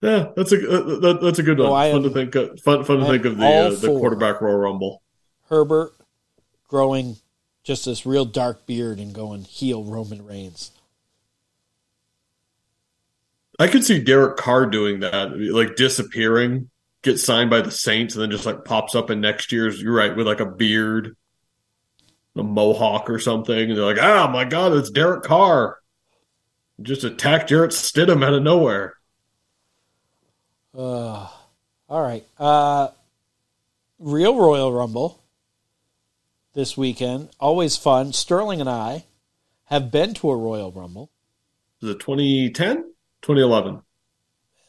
[0.00, 1.68] Yeah, that's a that, that's a good one.
[1.68, 4.56] Oh, fun, to think of, fun, fun to think of the uh, the quarterback Royal
[4.56, 5.00] Rumble.
[5.48, 5.92] Herbert
[6.66, 7.18] growing
[7.62, 10.72] just this real dark beard and going heel Roman Reigns.
[13.60, 16.68] I could see Derek Carr doing that, like disappearing,
[17.02, 19.80] get signed by the Saints, and then just like pops up in next year's.
[19.80, 21.16] You're right with like a beard,
[22.36, 25.78] a mohawk or something, and they're like, "Oh my god, it's Derek Carr!"
[26.80, 28.94] Just attacked Jarrett Stidham out of nowhere.
[30.76, 31.28] Uh,
[31.88, 32.24] all right.
[32.38, 32.88] Uh,
[33.98, 35.22] real Royal Rumble
[36.54, 37.28] this weekend.
[37.38, 38.12] Always fun.
[38.12, 39.04] Sterling and I
[39.64, 41.10] have been to a Royal Rumble.
[41.82, 42.76] Is it 2010?
[43.22, 43.82] 2011.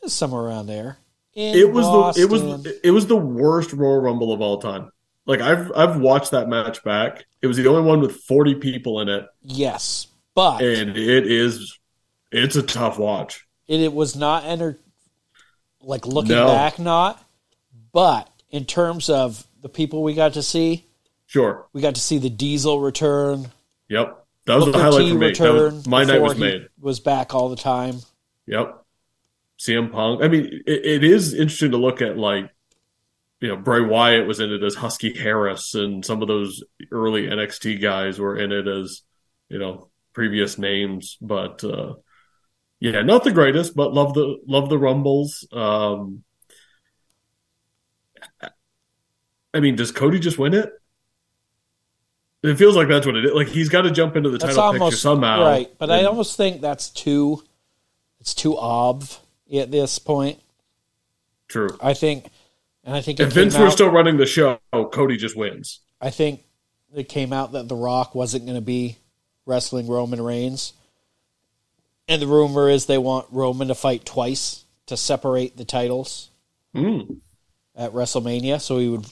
[0.05, 0.97] Somewhere around there.
[1.34, 2.22] it was Boston.
[2.22, 4.91] the it was it was the worst Royal Rumble of all time.
[5.26, 7.26] Like I've I've watched that match back.
[7.42, 9.26] It was the only one with 40 people in it.
[9.42, 11.80] Yes, but and it is
[12.32, 13.48] it's a tough watch.
[13.68, 14.80] It, it was not enter
[15.82, 16.48] like looking no.
[16.48, 17.24] back not,
[17.92, 20.86] but in terms of the people we got to see,
[21.26, 21.68] sure.
[21.74, 23.52] We got to see the Diesel return.
[23.90, 24.26] Yep.
[24.46, 25.78] That was Booker the highlight T for me.
[25.78, 26.68] Was, my night was made.
[26.80, 28.00] Was back all the time.
[28.46, 28.84] Yep.
[29.58, 30.22] CM Punk.
[30.22, 32.50] I mean, it, it is interesting to look at like,
[33.44, 36.64] you know Bray Wyatt was in it as Husky Harris, and some of those
[36.94, 39.02] early NXT guys were in it as
[39.50, 41.18] you know previous names.
[41.20, 41.96] But uh,
[42.80, 45.46] yeah, not the greatest, but love the love the Rumbles.
[45.52, 46.24] Um,
[49.54, 50.72] I mean, does Cody just win it?
[52.44, 53.34] It feels like that's what it is.
[53.34, 55.70] Like he's got to jump into the that's title almost, picture somehow, right?
[55.78, 57.44] But and, I almost think that's too,
[58.22, 59.04] it's too ob
[59.54, 60.39] at this point.
[61.50, 61.78] True.
[61.82, 62.28] I think
[62.84, 64.60] and I think If Vince came were still running the show,
[64.92, 65.80] Cody just wins.
[66.02, 66.44] I think
[66.96, 68.98] it came out that The Rock wasn't going to be
[69.46, 70.74] wrestling Roman Reigns,
[72.08, 76.30] and the rumor is they want Roman to fight twice to separate the titles
[76.76, 77.18] Mm.
[77.76, 79.06] at WrestleMania, so he would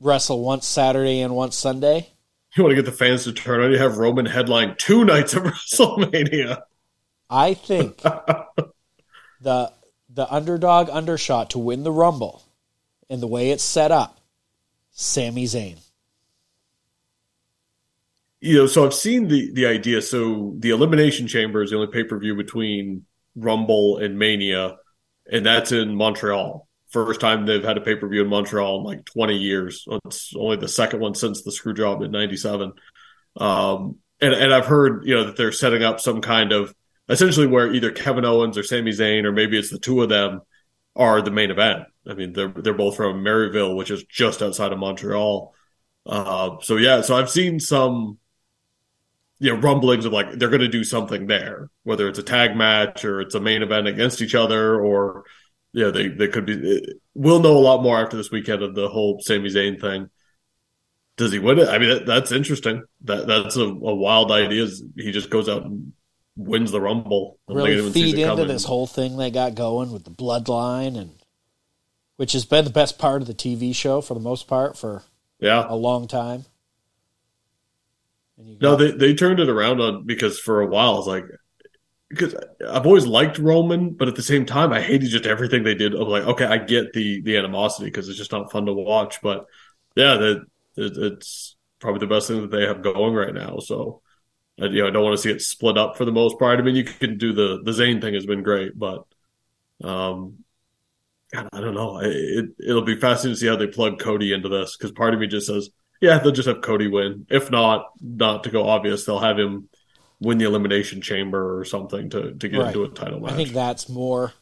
[0.00, 2.10] wrestle once Saturday and once Sunday.
[2.56, 3.70] You want to get the fans to turn on?
[3.72, 6.62] You have Roman headline two nights of WrestleMania.
[7.30, 7.98] I think
[9.40, 9.72] the
[10.08, 12.43] the underdog undershot to win the Rumble,
[13.10, 14.20] and the way it's set up,
[14.90, 15.78] Sami Zayn.
[18.40, 20.02] you know, so I've seen the the idea.
[20.02, 24.76] So the Elimination Chamber is the only pay per view between Rumble and Mania,
[25.30, 26.68] and that's in Montreal.
[26.90, 29.86] First time they've had a pay per view in Montreal in like 20 years.
[30.06, 32.72] It's only the second one since the screw job in '97.
[33.36, 36.74] Um, and and I've heard you know that they're setting up some kind of
[37.08, 40.42] essentially where either Kevin Owens or Sami Zayn or maybe it's the two of them
[40.96, 41.84] are the main event.
[42.08, 45.54] I mean, they're they're both from Marieville, which is just outside of Montreal.
[46.06, 48.18] Uh, so yeah, so I've seen some
[49.38, 52.56] you know rumblings of like they're going to do something there, whether it's a tag
[52.56, 55.24] match or it's a main event against each other, or
[55.72, 56.82] yeah, they they could be.
[57.14, 60.10] We'll know a lot more after this weekend of the whole Sami Zayn thing.
[61.16, 61.68] Does he win it?
[61.68, 62.82] I mean, that, that's interesting.
[63.02, 64.66] That that's a, a wild idea.
[64.96, 65.92] He just goes out and
[66.36, 67.38] wins the Rumble?
[67.48, 68.48] Really feed into coming.
[68.52, 71.14] this whole thing they got going with the bloodline and
[72.16, 75.04] which has been the best part of the TV show for the most part for
[75.38, 76.46] Yeah, a long time.
[78.60, 81.24] No, they they turned it around on because for a while I was like,
[82.10, 82.36] because
[82.68, 85.94] I've always liked Roman, but at the same time I hated just everything they did.
[85.94, 89.22] I'm like, okay, I get the the animosity because it's just not fun to watch,
[89.22, 89.46] but
[89.96, 90.46] yeah, that
[90.78, 93.58] it, it's probably the best thing that they have going right now.
[93.60, 94.02] So,
[94.60, 96.58] I, you know, I don't want to see it split up for the most part.
[96.58, 99.04] I mean, you can do the the Zayn thing has been great, but
[99.82, 100.44] um,
[101.32, 101.98] God, I don't know.
[101.98, 105.14] It, it it'll be fascinating to see how they plug Cody into this because part
[105.14, 107.26] of me just says, yeah, they'll just have Cody win.
[107.30, 109.68] If not, not to go obvious, they'll have him
[110.20, 112.68] win the elimination chamber or something to to get Right.
[112.68, 113.32] into a title match.
[113.32, 114.32] I think that's more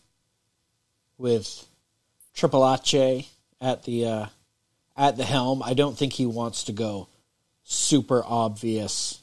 [1.17, 1.67] with
[2.35, 3.29] Triple H
[3.61, 4.27] at the uh,
[4.97, 5.63] at the helm.
[5.63, 7.09] I don't think he wants to go
[7.65, 9.22] super obvious.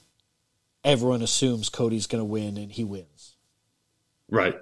[0.90, 3.36] Everyone assumes Cody's going to win, and he wins.
[4.30, 4.56] Right.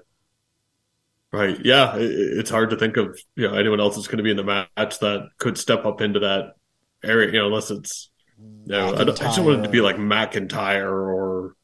[1.32, 1.58] Right.
[1.64, 1.96] Yeah.
[1.98, 4.38] It, it's hard to think of you know anyone else that's going to be in
[4.38, 6.54] the match that could step up into that
[7.04, 7.32] area.
[7.32, 8.10] You know, unless it's
[8.40, 11.56] you know, I, don't, I just want it to be like McIntyre or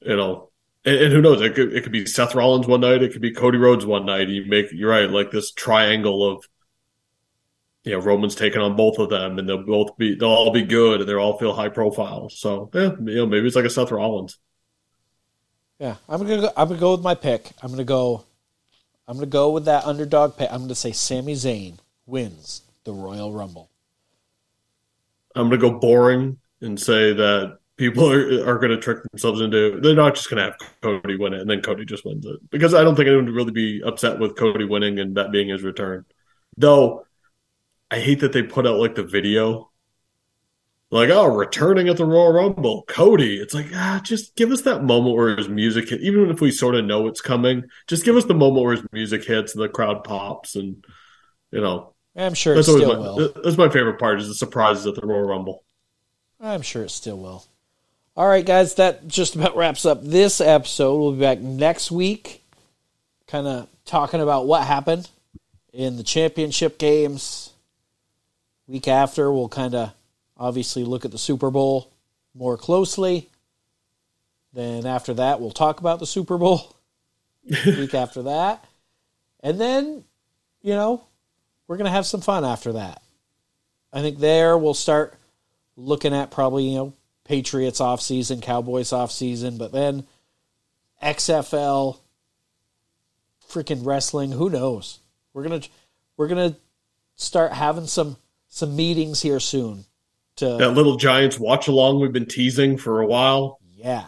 [0.00, 0.50] you know,
[0.84, 1.40] and, and who knows?
[1.40, 3.02] It could it could be Seth Rollins one night.
[3.02, 4.28] It could be Cody Rhodes one night.
[4.28, 6.44] You make you're right, like this triangle of
[7.84, 10.62] you know Roman's taking on both of them, and they'll both be they'll all be
[10.62, 12.28] good, and they'll all feel high profile.
[12.28, 14.38] So yeah, you know, maybe it's like a Seth Rollins.
[15.78, 17.50] Yeah, I'm gonna go, I'm gonna go with my pick.
[17.62, 18.24] I'm gonna go.
[19.08, 20.50] I'm gonna go with that underdog pick.
[20.52, 23.70] I'm gonna say Sami Zayn wins the Royal Rumble.
[25.34, 29.40] I'm going to go boring and say that people are, are going to trick themselves
[29.40, 32.26] into they're not just going to have Cody win it and then Cody just wins
[32.26, 35.32] it because I don't think anyone would really be upset with Cody winning and that
[35.32, 36.04] being his return.
[36.56, 37.06] Though
[37.92, 39.70] I hate that they put out like the video
[40.90, 44.82] like oh returning at the Royal Rumble Cody it's like ah just give us that
[44.82, 48.16] moment where his music hit even if we sort of know it's coming just give
[48.16, 50.84] us the moment where his music hits and the crowd pops and
[51.50, 53.32] you know I'm sure that's always my, will.
[53.42, 55.64] that's my favorite part is the surprises at the Royal Rumble.
[56.40, 57.46] I'm sure it still will.
[58.16, 60.98] All right, guys, that just about wraps up this episode.
[60.98, 62.42] We'll be back next week,
[63.26, 65.08] kind of talking about what happened
[65.72, 67.51] in the championship games.
[68.66, 69.92] Week after, we'll kind of
[70.36, 71.92] obviously look at the Super Bowl
[72.34, 73.28] more closely.
[74.52, 76.76] Then after that, we'll talk about the Super Bowl.
[77.66, 78.64] week after that.
[79.40, 80.04] And then,
[80.62, 81.04] you know,
[81.66, 83.02] we're going to have some fun after that.
[83.92, 85.14] I think there we'll start
[85.76, 86.92] looking at probably you know
[87.24, 90.06] Patriots off season, Cowboys off season, but then
[91.02, 91.98] XFL,
[93.50, 94.32] freaking wrestling.
[94.32, 94.98] Who knows?
[95.34, 95.60] We're gonna
[96.16, 96.56] we're gonna
[97.16, 98.16] start having some
[98.52, 99.86] some meetings here soon.
[100.36, 103.58] To That little Giants watch along we've been teasing for a while.
[103.74, 104.06] yeah,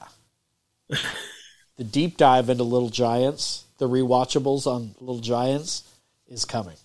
[0.89, 5.83] the deep dive into Little Giants, the rewatchables on Little Giants
[6.29, 6.77] is coming.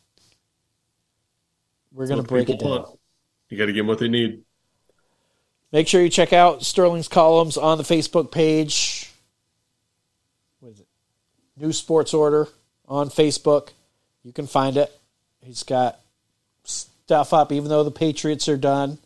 [1.92, 2.70] We're gonna What break it down.
[2.70, 3.00] want.
[3.50, 4.44] You got to give them what they need.
[5.72, 9.12] Make sure you check out Sterling's columns on the Facebook page.
[10.60, 10.88] What is it?
[11.58, 12.48] New Sports Order
[12.88, 13.70] on Facebook.
[14.24, 14.92] You can find it.
[15.42, 15.99] He's got
[17.10, 19.00] stuff up, even though the Patriots are done.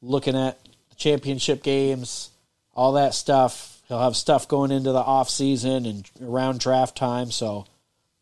[0.00, 2.30] Looking at the championship games,
[2.74, 3.82] all that stuff.
[3.88, 7.32] He'll have stuff going into the off season and around draft time.
[7.32, 7.66] So,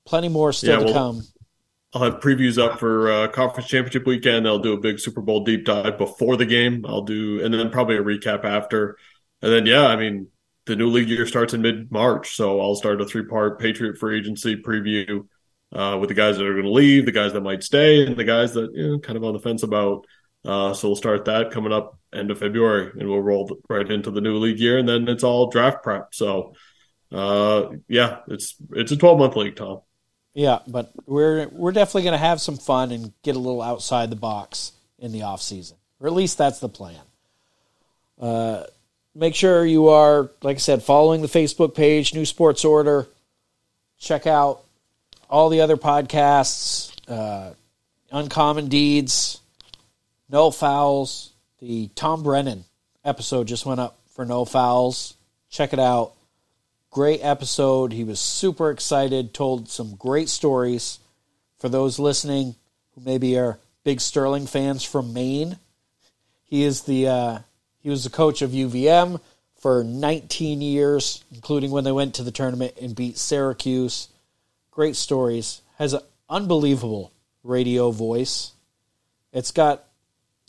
[0.07, 1.23] plenty more still Yeah, to well- come.
[1.93, 4.49] I'll have previews up for uh, conference championship weekend.
[4.49, 6.87] I'll do a big Super Bowl deep dive before the game.
[6.89, 8.97] I'll do, and then probably a recap after.
[9.43, 10.29] And then, yeah, I mean,
[10.65, 13.99] the new league year starts in mid March, so I'll start a three part Patriot
[13.99, 15.27] free agency preview
[15.73, 18.17] uh, with the guys that are going to leave, the guys that might stay, and
[18.17, 20.07] the guys that you know, kind of on the fence about.
[20.45, 24.11] Uh, so we'll start that coming up end of February, and we'll roll right into
[24.11, 26.15] the new league year, and then it's all draft prep.
[26.15, 26.55] So,
[27.11, 29.81] uh, yeah, it's it's a twelve month league, Tom.
[30.35, 34.11] Yeah, but we're we're definitely going to have some fun and get a little outside
[34.11, 37.01] the box in the off season, or at least that's the plan.
[38.21, 38.65] Uh,
[39.15, 43.09] make sure you are, like I said, following the Facebook page, New Sports Order.
[43.99, 44.63] Check out
[45.33, 47.55] all the other podcasts, uh,
[48.11, 49.41] Uncommon Deeds,
[50.29, 51.31] No Fouls.
[51.59, 52.65] The Tom Brennan
[53.03, 55.15] episode just went up for No Fouls.
[55.49, 56.13] Check it out
[56.91, 57.93] great episode.
[57.93, 60.99] He was super excited, told some great stories.
[61.59, 62.55] For those listening
[62.95, 65.57] who maybe are big Sterling fans from Maine,
[66.45, 67.39] he is the uh,
[67.81, 69.19] he was the coach of UVM
[69.61, 74.09] for 19 years, including when they went to the tournament and beat Syracuse.
[74.73, 75.61] Great stories.
[75.77, 76.01] Has an
[76.31, 77.13] unbelievable
[77.45, 78.53] radio voice.
[79.33, 79.85] It's got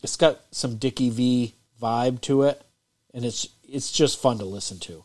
[0.02, 2.62] it's got some Dickie V vibe to it,
[3.12, 5.04] and it's it's just fun to listen to.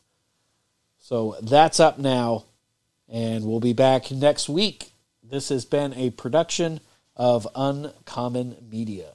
[0.99, 2.45] So that's up now,
[3.09, 4.93] and we'll be back next week.
[5.21, 6.79] This has been a production
[7.15, 9.13] of Uncommon Media.